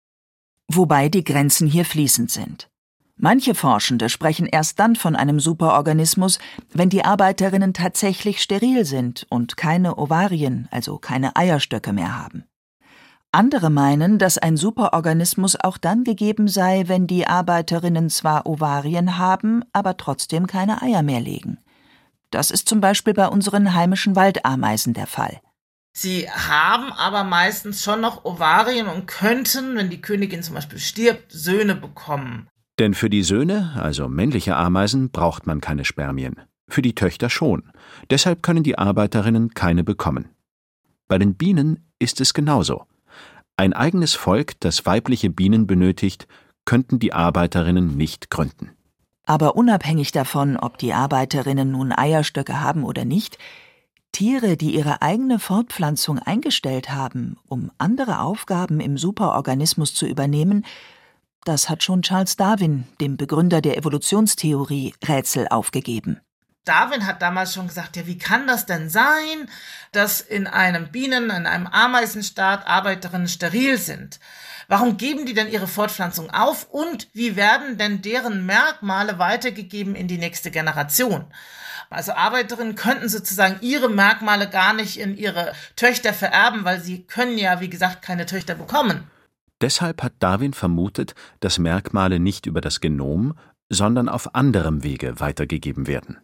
Wobei 0.68 1.08
die 1.08 1.24
Grenzen 1.24 1.66
hier 1.66 1.84
fließend 1.84 2.30
sind. 2.30 2.68
Manche 3.16 3.54
Forschende 3.54 4.08
sprechen 4.08 4.46
erst 4.46 4.80
dann 4.80 4.96
von 4.96 5.16
einem 5.16 5.38
Superorganismus, 5.38 6.38
wenn 6.72 6.88
die 6.88 7.04
Arbeiterinnen 7.04 7.72
tatsächlich 7.72 8.42
steril 8.42 8.84
sind 8.84 9.26
und 9.28 9.56
keine 9.56 9.96
Ovarien, 9.98 10.66
also 10.70 10.98
keine 10.98 11.36
Eierstöcke 11.36 11.92
mehr 11.92 12.18
haben. 12.18 12.44
Andere 13.34 13.70
meinen, 13.70 14.18
dass 14.18 14.36
ein 14.36 14.58
Superorganismus 14.58 15.56
auch 15.58 15.78
dann 15.78 16.04
gegeben 16.04 16.48
sei, 16.48 16.84
wenn 16.86 17.06
die 17.06 17.26
Arbeiterinnen 17.26 18.10
zwar 18.10 18.44
Ovarien 18.44 19.16
haben, 19.16 19.64
aber 19.72 19.96
trotzdem 19.96 20.46
keine 20.46 20.82
Eier 20.82 21.02
mehr 21.02 21.20
legen. 21.20 21.56
Das 22.30 22.50
ist 22.50 22.68
zum 22.68 22.82
Beispiel 22.82 23.14
bei 23.14 23.28
unseren 23.28 23.72
heimischen 23.72 24.16
Waldameisen 24.16 24.92
der 24.92 25.06
Fall. 25.06 25.40
Sie 25.94 26.28
haben 26.28 26.92
aber 26.92 27.24
meistens 27.24 27.82
schon 27.82 28.02
noch 28.02 28.26
Ovarien 28.26 28.86
und 28.86 29.06
könnten, 29.06 29.76
wenn 29.76 29.88
die 29.88 30.02
Königin 30.02 30.42
zum 30.42 30.54
Beispiel 30.54 30.78
stirbt, 30.78 31.32
Söhne 31.32 31.74
bekommen. 31.74 32.48
Denn 32.78 32.92
für 32.92 33.08
die 33.08 33.22
Söhne, 33.22 33.72
also 33.76 34.08
männliche 34.08 34.56
Ameisen, 34.56 35.10
braucht 35.10 35.46
man 35.46 35.62
keine 35.62 35.86
Spermien. 35.86 36.36
Für 36.68 36.82
die 36.82 36.94
Töchter 36.94 37.30
schon. 37.30 37.70
Deshalb 38.10 38.42
können 38.42 38.62
die 38.62 38.78
Arbeiterinnen 38.78 39.54
keine 39.54 39.84
bekommen. 39.84 40.28
Bei 41.08 41.18
den 41.18 41.34
Bienen 41.34 41.90
ist 41.98 42.20
es 42.20 42.34
genauso. 42.34 42.86
Ein 43.62 43.74
eigenes 43.74 44.14
Volk, 44.14 44.58
das 44.58 44.86
weibliche 44.86 45.30
Bienen 45.30 45.68
benötigt, 45.68 46.26
könnten 46.64 46.98
die 46.98 47.12
Arbeiterinnen 47.12 47.96
nicht 47.96 48.28
gründen. 48.28 48.72
Aber 49.24 49.54
unabhängig 49.54 50.10
davon, 50.10 50.56
ob 50.56 50.78
die 50.78 50.92
Arbeiterinnen 50.92 51.70
nun 51.70 51.92
Eierstöcke 51.92 52.60
haben 52.60 52.82
oder 52.82 53.04
nicht, 53.04 53.38
Tiere, 54.10 54.56
die 54.56 54.74
ihre 54.74 55.00
eigene 55.00 55.38
Fortpflanzung 55.38 56.18
eingestellt 56.18 56.90
haben, 56.90 57.36
um 57.46 57.70
andere 57.78 58.18
Aufgaben 58.18 58.80
im 58.80 58.98
Superorganismus 58.98 59.94
zu 59.94 60.06
übernehmen, 60.06 60.66
das 61.44 61.70
hat 61.70 61.84
schon 61.84 62.02
Charles 62.02 62.34
Darwin, 62.34 62.88
dem 63.00 63.16
Begründer 63.16 63.60
der 63.60 63.78
Evolutionstheorie, 63.78 64.92
Rätsel 65.06 65.46
aufgegeben. 65.48 66.20
Darwin 66.64 67.06
hat 67.06 67.22
damals 67.22 67.54
schon 67.54 67.66
gesagt, 67.66 67.96
ja, 67.96 68.06
wie 68.06 68.18
kann 68.18 68.46
das 68.46 68.66
denn 68.66 68.88
sein, 68.88 69.48
dass 69.90 70.20
in 70.20 70.46
einem 70.46 70.92
Bienen, 70.92 71.24
in 71.30 71.46
einem 71.46 71.66
Ameisenstaat 71.66 72.66
Arbeiterinnen 72.66 73.28
steril 73.28 73.78
sind? 73.78 74.20
Warum 74.68 74.96
geben 74.96 75.26
die 75.26 75.34
denn 75.34 75.50
ihre 75.50 75.66
Fortpflanzung 75.66 76.30
auf 76.30 76.68
und 76.70 77.08
wie 77.12 77.34
werden 77.36 77.78
denn 77.78 78.00
deren 78.00 78.46
Merkmale 78.46 79.18
weitergegeben 79.18 79.96
in 79.96 80.06
die 80.06 80.18
nächste 80.18 80.50
Generation? 80.50 81.24
Also 81.90 82.12
Arbeiterinnen 82.12 82.74
könnten 82.74 83.08
sozusagen 83.08 83.58
ihre 83.60 83.90
Merkmale 83.90 84.48
gar 84.48 84.72
nicht 84.72 84.98
in 84.98 85.16
ihre 85.16 85.52
Töchter 85.76 86.14
vererben, 86.14 86.64
weil 86.64 86.80
sie 86.80 87.04
können 87.04 87.36
ja, 87.38 87.60
wie 87.60 87.68
gesagt, 87.68 88.02
keine 88.02 88.24
Töchter 88.24 88.54
bekommen. 88.54 89.10
Deshalb 89.60 90.02
hat 90.02 90.14
Darwin 90.20 90.54
vermutet, 90.54 91.14
dass 91.40 91.58
Merkmale 91.58 92.18
nicht 92.18 92.46
über 92.46 92.60
das 92.60 92.80
Genom, 92.80 93.34
sondern 93.68 94.08
auf 94.08 94.34
anderem 94.34 94.82
Wege 94.82 95.20
weitergegeben 95.20 95.86
werden. 95.86 96.18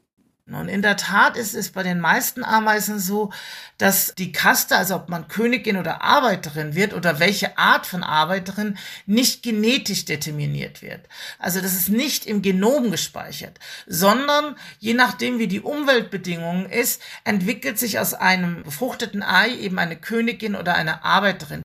Und 0.50 0.68
in 0.68 0.80
der 0.80 0.96
Tat 0.96 1.36
ist 1.36 1.54
es 1.54 1.70
bei 1.70 1.82
den 1.82 2.00
meisten 2.00 2.42
Ameisen 2.42 2.98
so, 2.98 3.30
dass 3.76 4.14
die 4.16 4.32
Kaste, 4.32 4.76
also 4.76 4.96
ob 4.96 5.10
man 5.10 5.28
Königin 5.28 5.76
oder 5.76 6.02
Arbeiterin 6.02 6.74
wird 6.74 6.94
oder 6.94 7.20
welche 7.20 7.58
Art 7.58 7.86
von 7.86 8.02
Arbeiterin, 8.02 8.78
nicht 9.04 9.42
genetisch 9.42 10.06
determiniert 10.06 10.80
wird. 10.80 11.00
Also 11.38 11.60
das 11.60 11.74
ist 11.74 11.90
nicht 11.90 12.24
im 12.24 12.40
Genom 12.40 12.90
gespeichert, 12.90 13.58
sondern 13.86 14.56
je 14.78 14.94
nachdem, 14.94 15.38
wie 15.38 15.48
die 15.48 15.60
Umweltbedingungen 15.60 16.66
ist, 16.66 17.02
entwickelt 17.24 17.78
sich 17.78 17.98
aus 17.98 18.14
einem 18.14 18.62
befruchteten 18.62 19.22
Ei 19.22 19.54
eben 19.54 19.78
eine 19.78 19.96
Königin 19.96 20.56
oder 20.56 20.74
eine 20.74 21.04
Arbeiterin. 21.04 21.62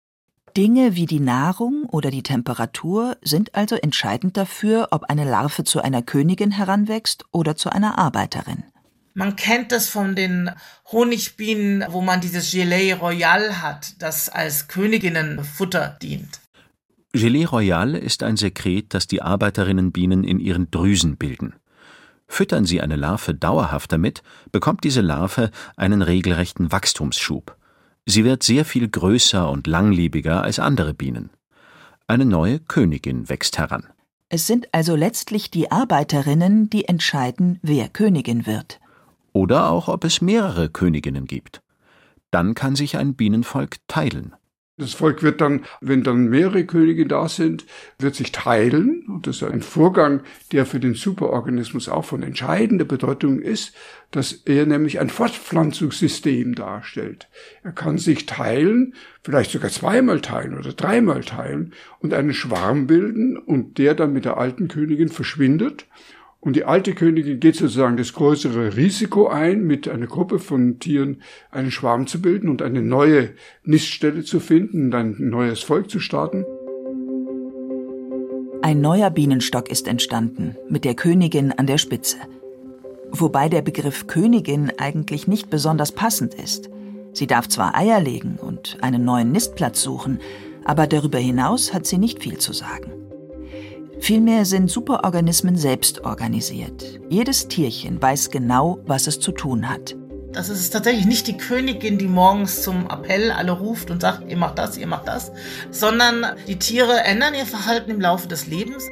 Dinge 0.58 0.96
wie 0.96 1.08
die 1.08 1.20
Nahrung 1.20 1.86
oder 1.86 2.12
die 2.12 2.22
Temperatur 2.22 3.18
sind 3.24 3.56
also 3.56 3.76
entscheidend 3.76 4.38
dafür, 4.38 4.90
ob 4.92 5.06
eine 5.06 5.24
Larve 5.24 5.64
zu 5.64 5.82
einer 5.82 6.04
Königin 6.04 6.52
heranwächst 6.52 7.26
oder 7.32 7.56
zu 7.56 7.72
einer 7.72 7.98
Arbeiterin. 7.98 8.64
Man 9.16 9.36
kennt 9.36 9.72
das 9.72 9.90
von 9.90 10.16
den 10.16 10.50
Honigbienen, 10.92 11.86
wo 11.90 12.02
man 12.02 12.20
dieses 12.20 12.52
Gelee 12.52 12.94
Royal 12.94 13.62
hat, 13.62 14.02
das 14.02 14.28
als 14.28 14.68
Königinnenfutter 14.68 15.98
dient. 16.02 16.40
Gelee 17.12 17.46
Royal 17.46 17.94
ist 17.94 18.24
ein 18.24 18.38
Sekret, 18.38 18.96
das 18.96 19.06
die 19.06 19.22
Arbeiterinnenbienen 19.22 20.24
in 20.24 20.40
ihren 20.40 20.72
Drüsen 20.72 21.18
bilden. 21.18 21.54
Füttern 22.28 22.66
sie 22.66 22.82
eine 22.82 22.96
Larve 22.96 23.36
dauerhaft 23.36 23.92
damit, 23.92 24.24
bekommt 24.52 24.84
diese 24.84 25.02
Larve 25.02 25.52
einen 25.78 26.02
regelrechten 26.02 26.72
Wachstumsschub. 26.72 27.56
Sie 28.08 28.24
wird 28.24 28.42
sehr 28.42 28.66
viel 28.66 28.90
größer 28.90 29.48
und 29.48 29.68
langlebiger 29.68 30.42
als 30.42 30.58
andere 30.58 30.96
Bienen. 30.96 31.30
Eine 32.08 32.26
neue 32.26 32.60
Königin 32.60 33.30
wächst 33.30 33.60
heran. 33.60 33.86
Es 34.30 34.48
sind 34.48 34.74
also 34.74 34.96
letztlich 34.96 35.52
die 35.52 35.70
Arbeiterinnen, 35.70 36.72
die 36.72 36.88
entscheiden, 36.88 37.60
wer 37.62 37.90
Königin 37.90 38.48
wird 38.48 38.80
oder 39.34 39.70
auch 39.70 39.88
ob 39.88 40.06
es 40.06 40.22
mehrere 40.22 40.70
Königinnen 40.70 41.26
gibt. 41.26 41.62
Dann 42.32 42.56
kann 42.56 42.76
sich 42.76 42.98
ein 42.98 43.16
Bienenvolk 43.16 43.78
teilen. 43.88 44.36
Das 44.78 44.96
Volk 44.96 45.22
wird 45.22 45.40
dann, 45.40 45.66
wenn 45.82 46.04
dann 46.04 46.30
mehrere 46.30 46.66
Könige 46.66 47.06
da 47.06 47.30
sind, 47.30 47.68
wird 48.00 48.16
sich 48.16 48.32
teilen. 48.32 49.06
Und 49.08 49.28
das 49.28 49.36
ist 49.36 49.44
ein 49.44 49.62
Vorgang, 49.62 50.22
der 50.52 50.66
für 50.66 50.80
den 50.80 50.96
Superorganismus 50.96 51.90
auch 51.90 52.06
von 52.06 52.24
entscheidender 52.24 52.86
Bedeutung 52.86 53.40
ist, 53.40 53.76
dass 54.10 54.34
er 54.34 54.66
nämlich 54.66 55.00
ein 55.00 55.12
Fortpflanzungssystem 55.12 56.56
darstellt. 56.56 57.30
Er 57.62 57.72
kann 57.72 58.00
sich 58.00 58.26
teilen, 58.26 58.96
vielleicht 59.22 59.52
sogar 59.52 59.70
zweimal 59.70 60.22
teilen 60.22 60.58
oder 60.58 60.74
dreimal 60.74 61.22
teilen 61.24 61.74
und 62.00 62.16
einen 62.16 62.34
Schwarm 62.34 62.88
bilden 62.88 63.38
und 63.38 63.78
der 63.78 63.94
dann 63.94 64.12
mit 64.12 64.26
der 64.26 64.38
alten 64.38 64.70
Königin 64.70 65.10
verschwindet 65.10 65.86
und 66.44 66.58
die 66.58 66.66
alte 66.66 66.94
Königin 66.94 67.40
geht 67.40 67.56
sozusagen 67.56 67.96
das 67.96 68.12
größere 68.12 68.76
Risiko 68.76 69.28
ein, 69.28 69.64
mit 69.64 69.88
einer 69.88 70.08
Gruppe 70.08 70.40
von 70.40 70.78
Tieren 70.78 71.22
einen 71.52 71.72
Schwarm 71.72 72.06
zu 72.06 72.22
bilden 72.22 72.50
und 72.50 72.62
eine 72.62 72.82
neue 72.82 73.30
Niststelle 73.64 74.24
zu 74.24 74.42
finden 74.42 74.88
und 74.88 74.96
ein 74.96 75.16
neues 75.20 75.64
Volk 75.64 75.90
zu 75.90 76.02
starten. 76.02 76.46
Ein 78.62 78.82
neuer 78.82 79.10
Bienenstock 79.10 79.70
ist 79.72 79.88
entstanden, 79.88 80.58
mit 80.70 80.84
der 80.84 80.96
Königin 80.96 81.54
an 81.54 81.66
der 81.66 81.78
Spitze. 81.78 82.18
Wobei 83.12 83.48
der 83.48 83.62
Begriff 83.62 84.08
Königin 84.08 84.72
eigentlich 84.78 85.28
nicht 85.28 85.50
besonders 85.50 85.94
passend 85.94 86.34
ist. 86.34 86.70
Sie 87.14 87.28
darf 87.28 87.48
zwar 87.48 87.78
Eier 87.78 88.02
legen 88.02 88.38
und 88.42 88.78
einen 88.82 89.06
neuen 89.06 89.32
Nistplatz 89.32 89.82
suchen, 89.82 90.20
aber 90.66 90.88
darüber 90.88 91.20
hinaus 91.20 91.74
hat 91.74 91.86
sie 91.86 91.98
nicht 91.98 92.22
viel 92.22 92.38
zu 92.38 92.52
sagen. 92.52 93.03
Vielmehr 94.04 94.44
sind 94.44 94.70
Superorganismen 94.70 95.56
selbst 95.56 96.04
organisiert. 96.04 97.00
Jedes 97.08 97.48
Tierchen 97.48 98.02
weiß 98.02 98.32
genau, 98.32 98.80
was 98.86 99.08
es 99.08 99.22
zu 99.22 99.32
tun 99.32 99.70
hat. 99.70 99.96
Das 100.34 100.50
ist 100.50 100.72
tatsächlich 100.72 101.06
nicht 101.06 101.26
die 101.26 101.38
Königin, 101.38 101.98
die 101.98 102.10
morgens 102.10 102.64
zum 102.64 102.90
Appell 102.90 103.32
alle 103.32 103.54
ruft 103.54 103.92
und 103.92 104.02
sagt, 104.02 104.30
ihr 104.30 104.36
macht 104.36 104.58
das, 104.58 104.78
ihr 104.78 104.88
macht 104.88 105.08
das, 105.08 105.32
sondern 105.72 106.26
die 106.50 106.60
Tiere 106.60 107.06
ändern 107.06 107.34
ihr 107.34 107.46
Verhalten 107.46 107.92
im 107.92 108.02
Laufe 108.02 108.28
des 108.28 108.46
Lebens. 108.46 108.90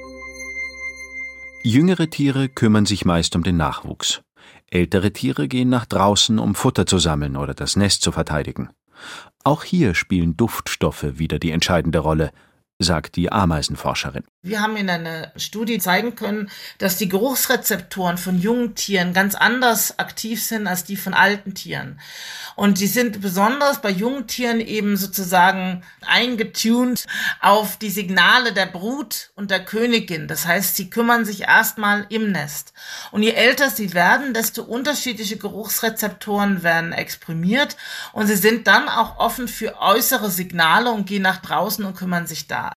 Jüngere 1.61 2.09
Tiere 2.09 2.47
kümmern 2.47 2.85
sich 2.85 3.03
meist 3.03 3.35
um 3.35 3.43
den 3.43 3.57
Nachwuchs. 3.57 4.21
Ältere 4.67 5.11
Tiere 5.11 5.49
gehen 5.49 5.67
nach 5.67 5.85
draußen, 5.87 6.39
um 6.39 6.55
Futter 6.55 6.85
zu 6.85 6.99
sammeln 6.99 7.35
oder 7.35 7.53
das 7.53 7.75
Nest 7.75 8.01
zu 8.01 8.13
verteidigen. 8.13 8.69
Auch 9.43 9.65
hier 9.65 9.93
spielen 9.93 10.37
Duftstoffe 10.37 11.17
wieder 11.19 11.37
die 11.37 11.51
entscheidende 11.51 11.99
Rolle, 11.99 12.31
sagt 12.83 13.15
die 13.15 13.31
Ameisenforscherin. 13.31 14.23
Wir 14.43 14.59
haben 14.59 14.75
in 14.75 14.89
einer 14.89 15.31
Studie 15.35 15.77
zeigen 15.77 16.15
können, 16.15 16.49
dass 16.79 16.97
die 16.97 17.07
Geruchsrezeptoren 17.07 18.17
von 18.17 18.39
jungen 18.39 18.73
Tieren 18.73 19.13
ganz 19.13 19.35
anders 19.35 19.99
aktiv 19.99 20.43
sind 20.43 20.65
als 20.65 20.83
die 20.83 20.95
von 20.97 21.13
alten 21.13 21.53
Tieren. 21.53 21.99
Und 22.55 22.79
die 22.79 22.87
sind 22.87 23.21
besonders 23.21 23.83
bei 23.83 23.91
jungen 23.91 24.25
Tieren 24.25 24.59
eben 24.59 24.97
sozusagen 24.97 25.83
eingetunt 26.07 27.05
auf 27.39 27.77
die 27.77 27.91
Signale 27.91 28.51
der 28.51 28.65
Brut 28.65 29.29
und 29.35 29.51
der 29.51 29.63
Königin. 29.63 30.27
Das 30.27 30.47
heißt, 30.47 30.75
sie 30.75 30.89
kümmern 30.89 31.23
sich 31.23 31.41
erstmal 31.41 32.07
im 32.09 32.31
Nest. 32.31 32.73
Und 33.11 33.21
je 33.21 33.33
älter 33.33 33.69
sie 33.69 33.93
werden, 33.93 34.33
desto 34.33 34.63
unterschiedliche 34.63 35.37
Geruchsrezeptoren 35.37 36.63
werden 36.63 36.93
exprimiert 36.93 37.77
und 38.11 38.25
sie 38.25 38.35
sind 38.35 38.65
dann 38.65 38.89
auch 38.89 39.19
offen 39.19 39.47
für 39.47 39.79
äußere 39.79 40.31
Signale 40.31 40.89
und 40.89 41.05
gehen 41.05 41.21
nach 41.21 41.37
draußen 41.37 41.85
und 41.85 41.95
kümmern 41.95 42.25
sich 42.25 42.47
da. 42.47 42.71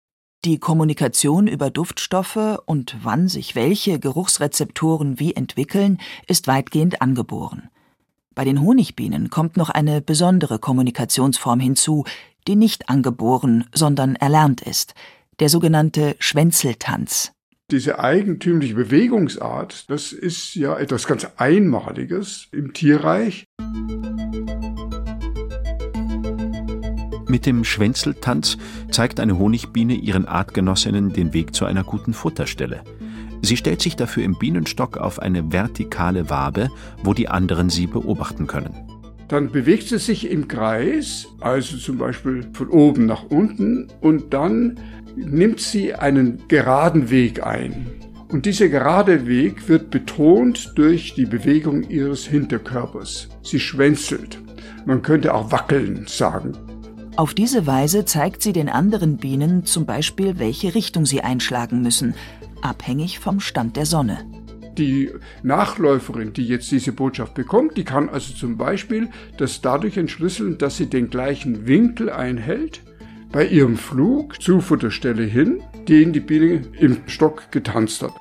Die 0.45 0.59
Kommunikation 0.59 1.47
über 1.47 1.71
Duftstoffe 1.71 2.59
und 2.67 2.99
wann 3.03 3.29
sich 3.29 3.55
welche 3.55 3.99
Geruchsrezeptoren 3.99 5.19
wie 5.19 5.35
entwickeln, 5.35 5.97
ist 6.27 6.49
weitgehend 6.49 7.01
angeboren. 7.01 7.71
Bei 8.35 8.45
den 8.45 8.61
Honigbienen 8.61 9.31
kommt 9.31 9.57
noch 9.57 9.71
eine 9.71 10.03
besondere 10.03 10.59
Kommunikationsform 10.59 11.61
hinzu, 11.61 12.05
die 12.47 12.57
nicht 12.57 12.91
angeboren, 12.91 13.65
sondern 13.73 14.17
erlernt 14.17 14.61
ist, 14.61 14.93
der 15.41 15.49
sogenannte 15.49 16.15
Schwänzeltanz. 16.19 17.33
Diese 17.71 17.99
eigentümliche 17.99 18.75
Bewegungsart, 18.75 19.89
das 19.89 20.13
ist 20.13 20.57
ja 20.57 20.77
etwas 20.77 21.07
ganz 21.07 21.27
Einmaliges 21.39 22.49
im 22.53 22.75
Tierreich. 22.75 23.47
Mit 27.35 27.47
dem 27.47 27.64
Schwänzeltanz 27.64 28.59
zeigt 28.93 29.19
eine 29.19 29.37
Honigbiene 29.37 29.95
ihren 29.95 30.25
Artgenossinnen 30.25 31.12
den 31.12 31.33
Weg 31.35 31.53
zu 31.53 31.64
einer 31.64 31.83
guten 31.83 32.12
Futterstelle. 32.12 32.85
Sie 33.43 33.57
stellt 33.57 33.83
sich 33.83 33.97
dafür 33.97 34.23
im 34.23 34.38
Bienenstock 34.38 34.99
auf 34.99 35.19
eine 35.19 35.53
vertikale 35.53 36.31
Wabe, 36.31 36.69
wo 37.03 37.12
die 37.12 37.26
anderen 37.26 37.71
sie 37.71 37.88
beobachten 37.88 38.47
können. 38.47 38.73
Dann 39.26 39.50
bewegt 39.50 39.88
sie 39.88 39.99
sich 39.99 40.31
im 40.31 40.47
Kreis, 40.47 41.26
also 41.41 41.76
zum 41.76 41.99
Beispiel 41.99 42.47
von 42.53 42.69
oben 42.69 43.07
nach 43.07 43.25
unten, 43.25 43.88
und 44.00 44.33
dann 44.33 44.79
nimmt 45.17 45.59
sie 45.59 45.93
einen 45.93 46.47
geraden 46.47 47.11
Weg 47.11 47.45
ein. 47.45 47.87
Und 48.29 48.47
dieser 48.47 48.69
gerade 48.69 49.26
Weg 49.26 49.69
wird 49.69 49.91
betont 49.91 50.75
durch 50.76 51.14
die 51.14 51.26
Bewegung 51.26 51.83
ihres 51.83 52.26
Hinterkörpers. 52.26 53.29
Sie 53.43 53.59
schwänzelt. 53.59 54.38
Man 54.87 55.03
könnte 55.03 55.35
auch 55.35 55.50
wackeln 55.50 56.05
sagen. 56.07 56.53
Auf 57.16 57.33
diese 57.33 57.64
Weise 57.66 58.04
zeigt 58.04 58.42
sie 58.42 58.52
den 58.52 58.68
anderen 58.68 59.18
Bienen 59.18 59.64
zum 59.64 59.87
Beispiel, 59.87 60.40
welche 60.40 60.75
Richtung 60.75 61.06
sie 61.06 61.21
einschlagen 61.21 61.80
müssen, 61.80 62.14
abhängig 62.61 63.21
vom 63.21 63.38
Stand 63.38 63.76
der 63.76 63.87
Sonne. 63.87 64.25
Die 64.76 65.11
Nachläuferin, 65.44 66.33
die 66.33 66.44
jetzt 66.44 66.73
diese 66.73 66.90
Botschaft 66.90 67.35
bekommt, 67.35 67.76
die 67.76 67.85
kann 67.85 68.09
also 68.09 68.35
zum 68.35 68.56
Beispiel 68.56 69.11
das 69.37 69.61
dadurch 69.61 69.97
entschlüsseln, 69.97 70.59
dass 70.59 70.76
sie 70.76 70.87
den 70.87 71.09
gleichen 71.09 71.68
Winkel 71.68 72.11
einhält 72.11 72.83
bei 73.30 73.47
ihrem 73.47 73.76
Flug 73.76 74.42
zur 74.42 74.61
Futterstelle 74.61 75.23
hin, 75.23 75.62
den 75.87 76.12
die 76.12 76.21
Biene 76.21 76.62
im 76.80 76.99
Stock 77.06 77.52
getanzt 77.52 78.02
hat. 78.02 78.12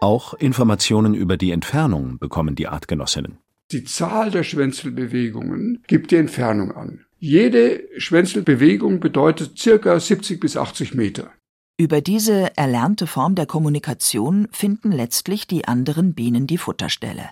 Auch 0.00 0.34
Informationen 0.34 1.14
über 1.14 1.36
die 1.36 1.52
Entfernung 1.52 2.18
bekommen 2.18 2.56
die 2.56 2.66
Artgenossinnen. 2.66 3.38
Die 3.70 3.84
Zahl 3.84 4.32
der 4.32 4.42
Schwänzelbewegungen 4.42 5.84
gibt 5.86 6.10
die 6.10 6.16
Entfernung 6.16 6.72
an. 6.72 7.05
Jede 7.28 7.88
Schwänzelbewegung 7.96 9.00
bedeutet 9.00 9.58
circa 9.58 9.98
70 9.98 10.38
bis 10.38 10.56
80 10.56 10.94
Meter. 10.94 11.32
Über 11.76 12.00
diese 12.00 12.56
erlernte 12.56 13.08
Form 13.08 13.34
der 13.34 13.46
Kommunikation 13.46 14.46
finden 14.52 14.92
letztlich 14.92 15.48
die 15.48 15.66
anderen 15.66 16.14
Bienen 16.14 16.46
die 16.46 16.56
Futterstelle. 16.56 17.30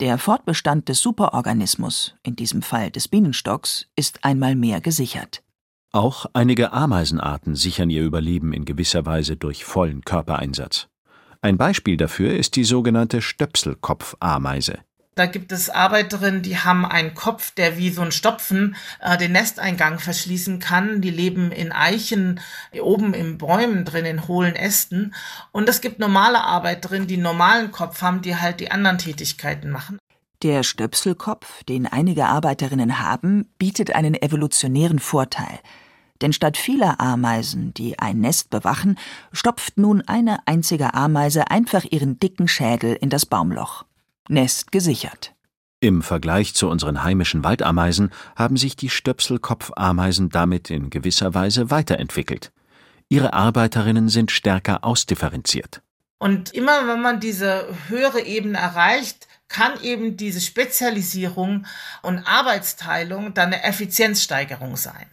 Der 0.00 0.18
Fortbestand 0.18 0.90
des 0.90 1.00
Superorganismus, 1.00 2.16
in 2.22 2.36
diesem 2.36 2.60
Fall 2.60 2.90
des 2.90 3.08
Bienenstocks, 3.08 3.86
ist 3.96 4.26
einmal 4.26 4.54
mehr 4.54 4.82
gesichert. 4.82 5.42
Auch 5.90 6.26
einige 6.34 6.74
Ameisenarten 6.74 7.54
sichern 7.54 7.88
ihr 7.88 8.04
Überleben 8.04 8.52
in 8.52 8.66
gewisser 8.66 9.06
Weise 9.06 9.38
durch 9.38 9.64
vollen 9.64 10.02
Körpereinsatz. 10.02 10.88
Ein 11.40 11.56
Beispiel 11.56 11.96
dafür 11.96 12.36
ist 12.36 12.56
die 12.56 12.64
sogenannte 12.64 13.22
Stöpselkopfameise. 13.22 14.80
Da 15.18 15.26
gibt 15.26 15.50
es 15.50 15.68
Arbeiterinnen, 15.68 16.42
die 16.42 16.58
haben 16.58 16.86
einen 16.86 17.12
Kopf, 17.12 17.50
der 17.50 17.76
wie 17.76 17.90
so 17.90 18.02
ein 18.02 18.12
Stopfen 18.12 18.76
äh, 19.00 19.18
den 19.18 19.32
Nesteingang 19.32 19.98
verschließen 19.98 20.60
kann. 20.60 21.00
Die 21.00 21.10
leben 21.10 21.50
in 21.50 21.72
Eichen, 21.72 22.38
oben 22.80 23.14
in 23.14 23.36
Bäumen 23.36 23.84
drin, 23.84 24.04
in 24.04 24.28
hohlen 24.28 24.54
Ästen. 24.54 25.16
Und 25.50 25.68
es 25.68 25.80
gibt 25.80 25.98
normale 25.98 26.44
Arbeiterinnen, 26.44 27.08
die 27.08 27.14
einen 27.14 27.24
normalen 27.24 27.72
Kopf 27.72 28.00
haben, 28.00 28.22
die 28.22 28.36
halt 28.36 28.60
die 28.60 28.70
anderen 28.70 28.98
Tätigkeiten 28.98 29.70
machen. 29.70 29.98
Der 30.44 30.62
Stöpselkopf, 30.62 31.64
den 31.64 31.88
einige 31.88 32.26
Arbeiterinnen 32.26 33.00
haben, 33.00 33.48
bietet 33.58 33.96
einen 33.96 34.14
evolutionären 34.14 35.00
Vorteil. 35.00 35.58
Denn 36.20 36.32
statt 36.32 36.56
vieler 36.56 37.00
Ameisen, 37.00 37.74
die 37.74 37.98
ein 37.98 38.20
Nest 38.20 38.50
bewachen, 38.50 38.96
stopft 39.32 39.78
nun 39.78 40.00
eine 40.02 40.46
einzige 40.46 40.94
Ameise 40.94 41.50
einfach 41.50 41.84
ihren 41.90 42.20
dicken 42.20 42.46
Schädel 42.46 42.94
in 42.94 43.10
das 43.10 43.26
Baumloch. 43.26 43.87
Nest 44.28 44.72
gesichert. 44.72 45.34
Im 45.80 46.02
Vergleich 46.02 46.54
zu 46.54 46.68
unseren 46.68 47.04
heimischen 47.04 47.44
Waldameisen 47.44 48.10
haben 48.34 48.56
sich 48.56 48.74
die 48.74 48.90
Stöpselkopfameisen 48.90 50.28
damit 50.28 50.70
in 50.70 50.90
gewisser 50.90 51.34
Weise 51.34 51.70
weiterentwickelt. 51.70 52.52
Ihre 53.08 53.32
Arbeiterinnen 53.32 54.08
sind 54.08 54.30
stärker 54.30 54.84
ausdifferenziert. 54.84 55.82
Und 56.18 56.52
immer 56.52 56.88
wenn 56.88 57.00
man 57.00 57.20
diese 57.20 57.68
höhere 57.88 58.22
Ebene 58.22 58.58
erreicht, 58.58 59.28
kann 59.48 59.80
eben 59.82 60.16
diese 60.16 60.40
Spezialisierung 60.40 61.66
und 62.02 62.18
Arbeitsteilung 62.26 63.34
dann 63.34 63.52
eine 63.52 63.62
Effizienzsteigerung 63.62 64.76
sein. 64.76 65.06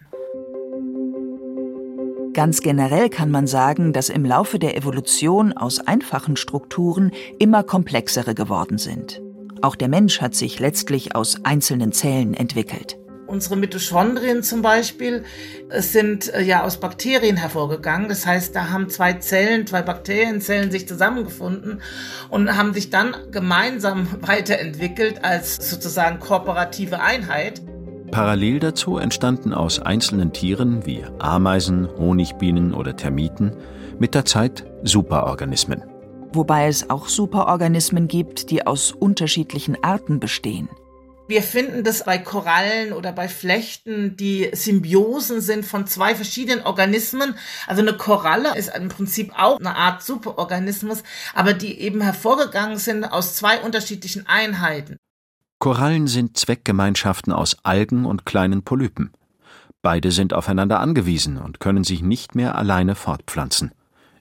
Ganz 2.36 2.60
generell 2.60 3.10
kann 3.10 3.32
man 3.32 3.48
sagen, 3.48 3.94
dass 3.94 4.10
im 4.10 4.26
Laufe 4.26 4.60
der 4.60 4.76
Evolution 4.76 5.54
aus 5.54 5.80
einfachen 5.80 6.36
Strukturen 6.36 7.12
immer 7.40 7.64
komplexere 7.64 8.36
geworden 8.36 8.78
sind. 8.78 9.22
Auch 9.62 9.78
der 9.78 9.88
Mensch 9.88 10.20
hat 10.20 10.36
sich 10.36 10.60
letztlich 10.60 11.16
aus 11.16 11.46
einzelnen 11.46 11.94
Zellen 11.94 12.34
entwickelt. 12.34 12.98
Unsere 13.26 13.56
Mitochondrien 13.56 14.44
zum 14.44 14.62
Beispiel 14.62 15.24
sind 15.70 16.32
äh, 16.34 16.42
ja 16.42 16.64
aus 16.64 16.78
Bakterien 16.78 17.38
hervorgegangen. 17.38 18.10
Das 18.10 18.26
heißt, 18.26 18.54
da 18.54 18.70
haben 18.70 18.90
zwei 18.90 19.14
Zellen, 19.14 19.66
zwei 19.66 19.82
Bakterienzellen 19.82 20.72
sich 20.72 20.90
zusammengefunden 20.90 21.82
und 22.30 22.58
haben 22.58 22.74
sich 22.74 22.90
dann 22.90 23.16
gemeinsam 23.32 24.08
weiterentwickelt 24.20 25.24
als 25.24 25.70
sozusagen 25.70 26.20
kooperative 26.20 27.00
Einheit. 27.00 27.62
Parallel 28.12 28.60
dazu 28.60 28.98
entstanden 28.98 29.54
aus 29.54 29.80
einzelnen 29.80 30.32
Tieren 30.32 30.86
wie 30.86 31.04
Ameisen, 31.20 31.88
Honigbienen 31.98 32.74
oder 32.74 32.96
Termiten 32.96 33.56
mit 34.00 34.16
der 34.16 34.26
Zeit 34.26 34.66
Superorganismen. 34.84 35.84
Wobei 36.32 36.68
es 36.68 36.90
auch 36.90 37.08
Superorganismen 37.08 38.08
gibt, 38.08 38.52
die 38.52 38.68
aus 38.68 38.92
unterschiedlichen 38.92 39.82
Arten 39.84 40.20
bestehen. 40.20 40.70
Wir 41.28 41.42
finden 41.42 41.84
das 41.84 42.04
bei 42.04 42.20
Korallen 42.20 42.94
oder 42.94 43.12
bei 43.12 43.28
Flechten, 43.28 44.16
die 44.16 44.52
Symbiosen 44.54 45.42
sind 45.42 45.66
von 45.66 45.88
zwei 45.88 46.14
verschiedenen 46.14 46.64
Organismen. 46.64 47.36
Also 47.66 47.82
eine 47.82 47.98
Koralle 47.98 48.56
ist 48.56 48.76
im 48.76 48.90
Prinzip 48.90 49.34
auch 49.36 49.60
eine 49.60 49.76
Art 49.76 50.04
Superorganismus, 50.04 51.02
aber 51.34 51.54
die 51.54 51.80
eben 51.80 52.02
hervorgegangen 52.02 52.78
sind 52.78 53.06
aus 53.06 53.36
zwei 53.36 53.60
unterschiedlichen 53.62 54.28
Einheiten. 54.28 55.00
Korallen 55.66 56.06
sind 56.06 56.38
Zweckgemeinschaften 56.38 57.34
aus 57.34 57.58
Algen 57.64 58.06
und 58.06 58.24
kleinen 58.24 58.62
Polypen. 58.62 59.12
Beide 59.82 60.12
sind 60.12 60.32
aufeinander 60.32 60.80
angewiesen 60.80 61.40
und 61.40 61.60
können 61.60 61.84
sich 61.84 62.04
nicht 62.04 62.36
mehr 62.36 62.54
alleine 62.54 62.94
fortpflanzen. 62.94 63.72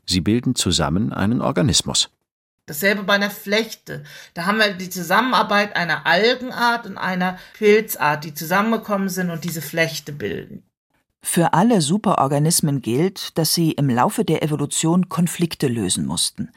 Sie 0.07 0.23
bilden 0.23 0.55
zusammen 0.55 1.13
einen 1.13 1.43
Organismus. 1.43 2.09
Dasselbe 2.65 3.03
bei 3.03 3.13
einer 3.13 3.29
Flechte. 3.29 4.05
Da 4.33 4.47
haben 4.47 4.57
wir 4.57 4.73
die 4.73 4.89
Zusammenarbeit 4.89 5.77
einer 5.77 6.07
Algenart 6.07 6.87
und 6.87 6.97
einer 6.97 7.37
Pilzart, 7.59 8.25
die 8.25 8.33
zusammengekommen 8.33 9.11
sind 9.11 9.29
und 9.29 9.45
diese 9.45 9.61
Flechte 9.61 10.13
bilden. 10.13 10.63
Für 11.21 11.53
alle 11.53 11.83
Superorganismen 11.83 12.81
gilt, 12.81 13.37
dass 13.37 13.53
sie 13.53 13.73
im 13.73 13.91
Laufe 13.91 14.25
der 14.25 14.43
Evolution 14.43 15.11
Konflikte 15.11 15.69
lösen 15.69 16.07
mussten. 16.07 16.49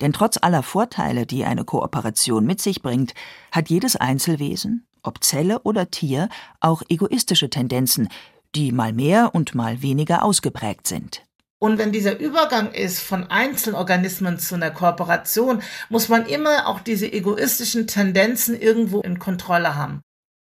Denn 0.00 0.12
trotz 0.12 0.38
aller 0.40 0.62
Vorteile, 0.62 1.26
die 1.26 1.44
eine 1.44 1.64
Kooperation 1.64 2.46
mit 2.46 2.60
sich 2.60 2.82
bringt, 2.82 3.14
hat 3.52 3.68
jedes 3.68 3.96
Einzelwesen, 3.96 4.86
ob 5.02 5.22
Zelle 5.22 5.60
oder 5.60 5.90
Tier, 5.90 6.28
auch 6.60 6.82
egoistische 6.88 7.50
Tendenzen, 7.50 8.08
die 8.54 8.72
mal 8.72 8.92
mehr 8.92 9.34
und 9.34 9.54
mal 9.54 9.82
weniger 9.82 10.24
ausgeprägt 10.24 10.86
sind. 10.86 11.22
Und 11.58 11.76
wenn 11.76 11.92
dieser 11.92 12.18
Übergang 12.18 12.72
ist 12.72 13.00
von 13.00 13.30
Einzelorganismen 13.30 14.38
zu 14.38 14.54
einer 14.54 14.70
Kooperation, 14.70 15.62
muss 15.90 16.08
man 16.08 16.24
immer 16.24 16.66
auch 16.66 16.80
diese 16.80 17.12
egoistischen 17.12 17.86
Tendenzen 17.86 18.58
irgendwo 18.58 19.00
in 19.02 19.18
Kontrolle 19.18 19.74
haben. 19.74 20.00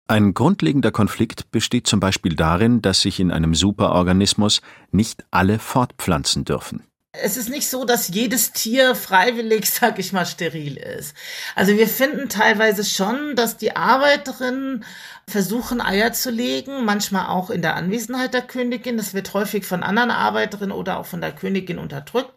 Ein 0.08 0.34
grundlegender 0.34 0.92
Konflikt 0.92 1.50
besteht 1.50 1.86
zum 1.86 2.00
Beispiel 2.00 2.36
darin, 2.36 2.82
dass 2.82 3.00
sich 3.00 3.18
in 3.18 3.32
einem 3.32 3.54
Superorganismus 3.54 4.60
nicht 4.92 5.24
alle 5.30 5.58
fortpflanzen 5.58 6.44
dürfen 6.44 6.82
es 7.22 7.36
ist 7.36 7.48
nicht 7.48 7.68
so, 7.68 7.84
dass 7.84 8.08
jedes 8.08 8.52
Tier 8.52 8.94
freiwillig, 8.94 9.70
sag 9.70 9.98
ich 9.98 10.12
mal, 10.12 10.26
steril 10.26 10.76
ist. 10.76 11.14
Also 11.54 11.76
wir 11.76 11.88
finden 11.88 12.28
teilweise 12.28 12.84
schon, 12.84 13.36
dass 13.36 13.56
die 13.56 13.76
Arbeiterinnen 13.76 14.84
versuchen, 15.28 15.80
Eier 15.80 16.12
zu 16.12 16.30
legen, 16.30 16.84
manchmal 16.84 17.26
auch 17.26 17.50
in 17.50 17.60
der 17.60 17.74
Anwesenheit 17.74 18.32
der 18.32 18.42
Königin. 18.42 18.96
Das 18.96 19.12
wird 19.12 19.34
häufig 19.34 19.66
von 19.66 19.82
anderen 19.82 20.12
Arbeiterinnen 20.12 20.70
oder 20.70 20.98
auch 20.98 21.06
von 21.06 21.20
der 21.20 21.32
Königin 21.32 21.78
unterdrückt. 21.78 22.32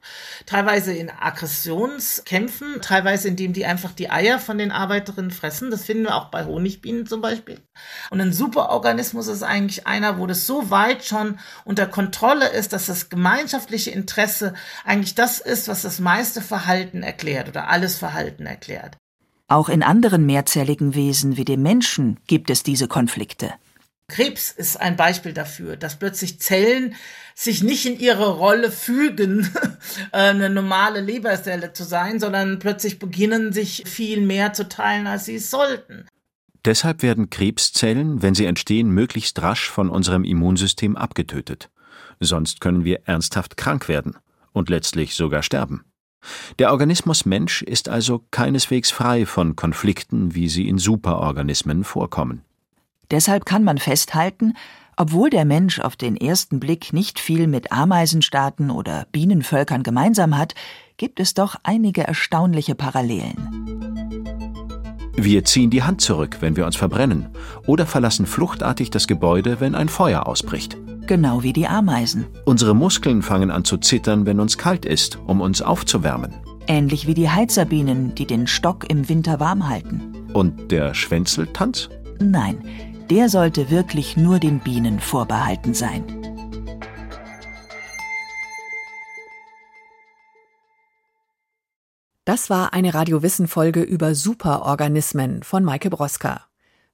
Teilweise 0.48 0.94
in 0.94 1.12
Aggressionskämpfen, 1.12 2.82
teilweise 2.82 3.28
indem 3.28 3.54
die 3.54 3.66
einfach 3.66 3.92
die 3.92 4.10
Eier 4.10 4.40
von 4.40 4.58
den 4.58 4.72
Arbeiterinnen 4.72 5.30
fressen. 5.30 5.70
Das 5.70 5.86
finden 5.86 6.06
wir 6.06 6.16
auch 6.16 6.32
bei 6.32 6.46
Honigbienen 6.46 7.06
zum 7.06 7.22
Beispiel. 7.22 7.62
Und 8.10 8.22
ein 8.22 8.34
Superorganismus 8.34 9.28
ist 9.28 9.44
eigentlich 9.44 9.86
einer, 9.86 10.18
wo 10.18 10.26
das 10.26 10.48
so 10.48 10.72
weit 10.72 11.06
schon 11.06 11.40
unter 11.66 11.86
Kontrolle 11.86 12.50
ist, 12.50 12.74
dass 12.74 12.88
das 12.88 13.10
gemeinschaftliche 13.10 13.92
Interesse 13.92 14.56
eigentlich 14.84 15.14
das 15.14 15.40
ist, 15.40 15.68
was 15.68 15.84
das 15.84 16.00
meiste 16.00 16.42
Verhalten 16.42 17.04
erklärt 17.04 17.50
oder 17.50 17.70
alles 17.70 17.98
Verhalten 17.98 18.48
erklärt. 18.48 18.98
Auch 19.50 19.68
in 19.68 19.82
anderen 19.82 20.28
mehrzelligen 20.28 20.94
Wesen 20.94 21.36
wie 21.36 21.44
dem 21.44 21.64
Menschen 21.64 22.20
gibt 22.28 22.52
es 22.52 22.62
diese 22.62 22.88
Konflikte. 22.88 23.52
Krebs 24.08 24.52
ist 24.52 24.80
ein 24.80 24.96
Beispiel 24.96 25.34
dafür, 25.34 25.76
dass 25.76 25.98
plötzlich 25.98 26.40
Zellen 26.40 26.96
sich 27.34 27.64
nicht 27.64 27.86
in 27.88 28.00
ihre 28.00 28.38
Rolle 28.38 28.72
fügen, 28.72 29.50
eine 30.12 30.52
normale 30.52 31.02
Leberzelle 31.02 31.74
zu 31.74 31.84
sein, 31.84 32.20
sondern 32.20 32.60
plötzlich 32.60 33.00
beginnen 33.00 33.52
sich 33.52 33.84
viel 33.88 34.22
mehr 34.22 34.54
zu 34.54 34.70
teilen, 34.70 35.08
als 35.08 35.26
sie 35.26 35.36
es 35.36 35.50
sollten. 35.50 36.06
Deshalb 36.66 37.02
werden 37.02 37.32
Krebszellen, 37.32 38.22
wenn 38.22 38.36
sie 38.36 38.46
entstehen, 38.46 38.92
möglichst 38.92 39.42
rasch 39.42 39.70
von 39.70 39.90
unserem 39.90 40.26
Immunsystem 40.26 40.96
abgetötet. 40.96 41.70
Sonst 42.20 42.62
können 42.62 42.84
wir 42.84 43.02
ernsthaft 43.06 43.58
krank 43.58 43.88
werden 43.88 44.18
und 44.52 44.70
letztlich 44.70 45.16
sogar 45.16 45.42
sterben. 45.42 45.86
Der 46.58 46.72
Organismus 46.72 47.26
Mensch 47.26 47.62
ist 47.62 47.90
also 47.90 48.24
keineswegs 48.32 48.92
frei 48.92 49.26
von 49.26 49.56
Konflikten, 49.56 50.36
wie 50.36 50.50
sie 50.50 50.68
in 50.68 50.78
Superorganismen 50.78 51.84
vorkommen. 51.84 52.42
Deshalb 53.12 53.46
kann 53.46 53.64
man 53.64 53.78
festhalten, 53.78 54.54
obwohl 54.98 55.30
der 55.30 55.46
Mensch 55.46 55.80
auf 55.80 55.96
den 55.96 56.18
ersten 56.18 56.60
Blick 56.60 56.92
nicht 56.92 57.20
viel 57.20 57.48
mit 57.48 57.72
Ameisenstaaten 57.72 58.70
oder 58.70 59.08
Bienenvölkern 59.14 59.82
gemeinsam 59.82 60.38
hat, 60.38 60.56
gibt 60.98 61.22
es 61.22 61.34
doch 61.34 61.56
einige 61.64 62.04
erstaunliche 62.04 62.76
Parallelen. 62.76 63.70
Wir 65.16 65.44
ziehen 65.46 65.70
die 65.70 65.84
Hand 65.84 66.02
zurück, 66.02 66.38
wenn 66.42 66.56
wir 66.56 66.66
uns 66.66 66.76
verbrennen, 66.76 67.30
oder 67.66 67.86
verlassen 67.86 68.26
fluchtartig 68.26 68.90
das 68.90 69.08
Gebäude, 69.08 69.60
wenn 69.60 69.76
ein 69.76 69.90
Feuer 69.90 70.28
ausbricht. 70.28 70.78
Genau 71.10 71.42
wie 71.42 71.54
die 71.54 71.68
Ameisen. 71.68 72.28
Unsere 72.46 72.76
Muskeln 72.76 73.24
fangen 73.24 73.50
an 73.50 73.66
zu 73.66 73.78
zittern, 73.78 74.28
wenn 74.28 74.40
uns 74.40 74.60
kalt 74.60 74.86
ist, 74.86 75.18
um 75.26 75.42
uns 75.42 75.60
aufzuwärmen. 75.60 76.36
ähnlich 76.68 77.08
wie 77.08 77.16
die 77.16 77.32
Heizerbienen, 77.32 78.14
die 78.14 78.28
den 78.28 78.46
Stock 78.46 78.88
im 78.88 79.10
Winter 79.10 79.40
warm 79.40 79.68
halten. 79.68 80.30
Und 80.34 80.72
der 80.72 80.94
Schwänzeltanz? 80.94 81.90
Nein, 82.20 82.64
der 83.10 83.28
sollte 83.28 83.72
wirklich 83.72 84.18
nur 84.18 84.38
den 84.38 84.60
Bienen 84.60 85.00
vorbehalten 85.00 85.74
sein. 85.74 86.04
Das 92.24 92.52
war 92.52 92.74
eine 92.74 92.94
Radiowissen-Folge 92.94 93.82
über 93.82 94.14
Superorganismen 94.14 95.42
von 95.42 95.64
Maike 95.64 95.90
Broska. 95.90 96.49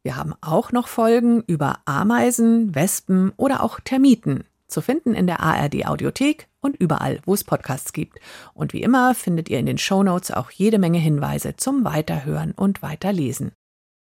Wir 0.05 0.17
haben 0.17 0.35
auch 0.39 0.71
noch 0.71 0.87
Folgen 0.87 1.41
über 1.47 1.79
Ameisen, 1.85 2.75
Wespen 2.75 3.33
oder 3.37 3.63
auch 3.63 3.79
Termiten, 3.79 4.43
zu 4.67 4.81
finden 4.81 5.15
in 5.15 5.25
der 5.25 5.39
ARD 5.39 5.87
Audiothek 5.87 6.47
und 6.61 6.75
überall, 6.75 7.21
wo 7.25 7.33
es 7.33 7.43
Podcasts 7.43 7.91
gibt. 7.91 8.19
Und 8.53 8.71
wie 8.73 8.83
immer 8.83 9.15
findet 9.15 9.49
ihr 9.49 9.57
in 9.57 9.65
den 9.65 9.79
Shownotes 9.79 10.29
auch 10.29 10.51
jede 10.51 10.77
Menge 10.77 10.99
Hinweise 10.99 11.55
zum 11.57 11.85
Weiterhören 11.85 12.51
und 12.51 12.83
Weiterlesen. 12.83 13.53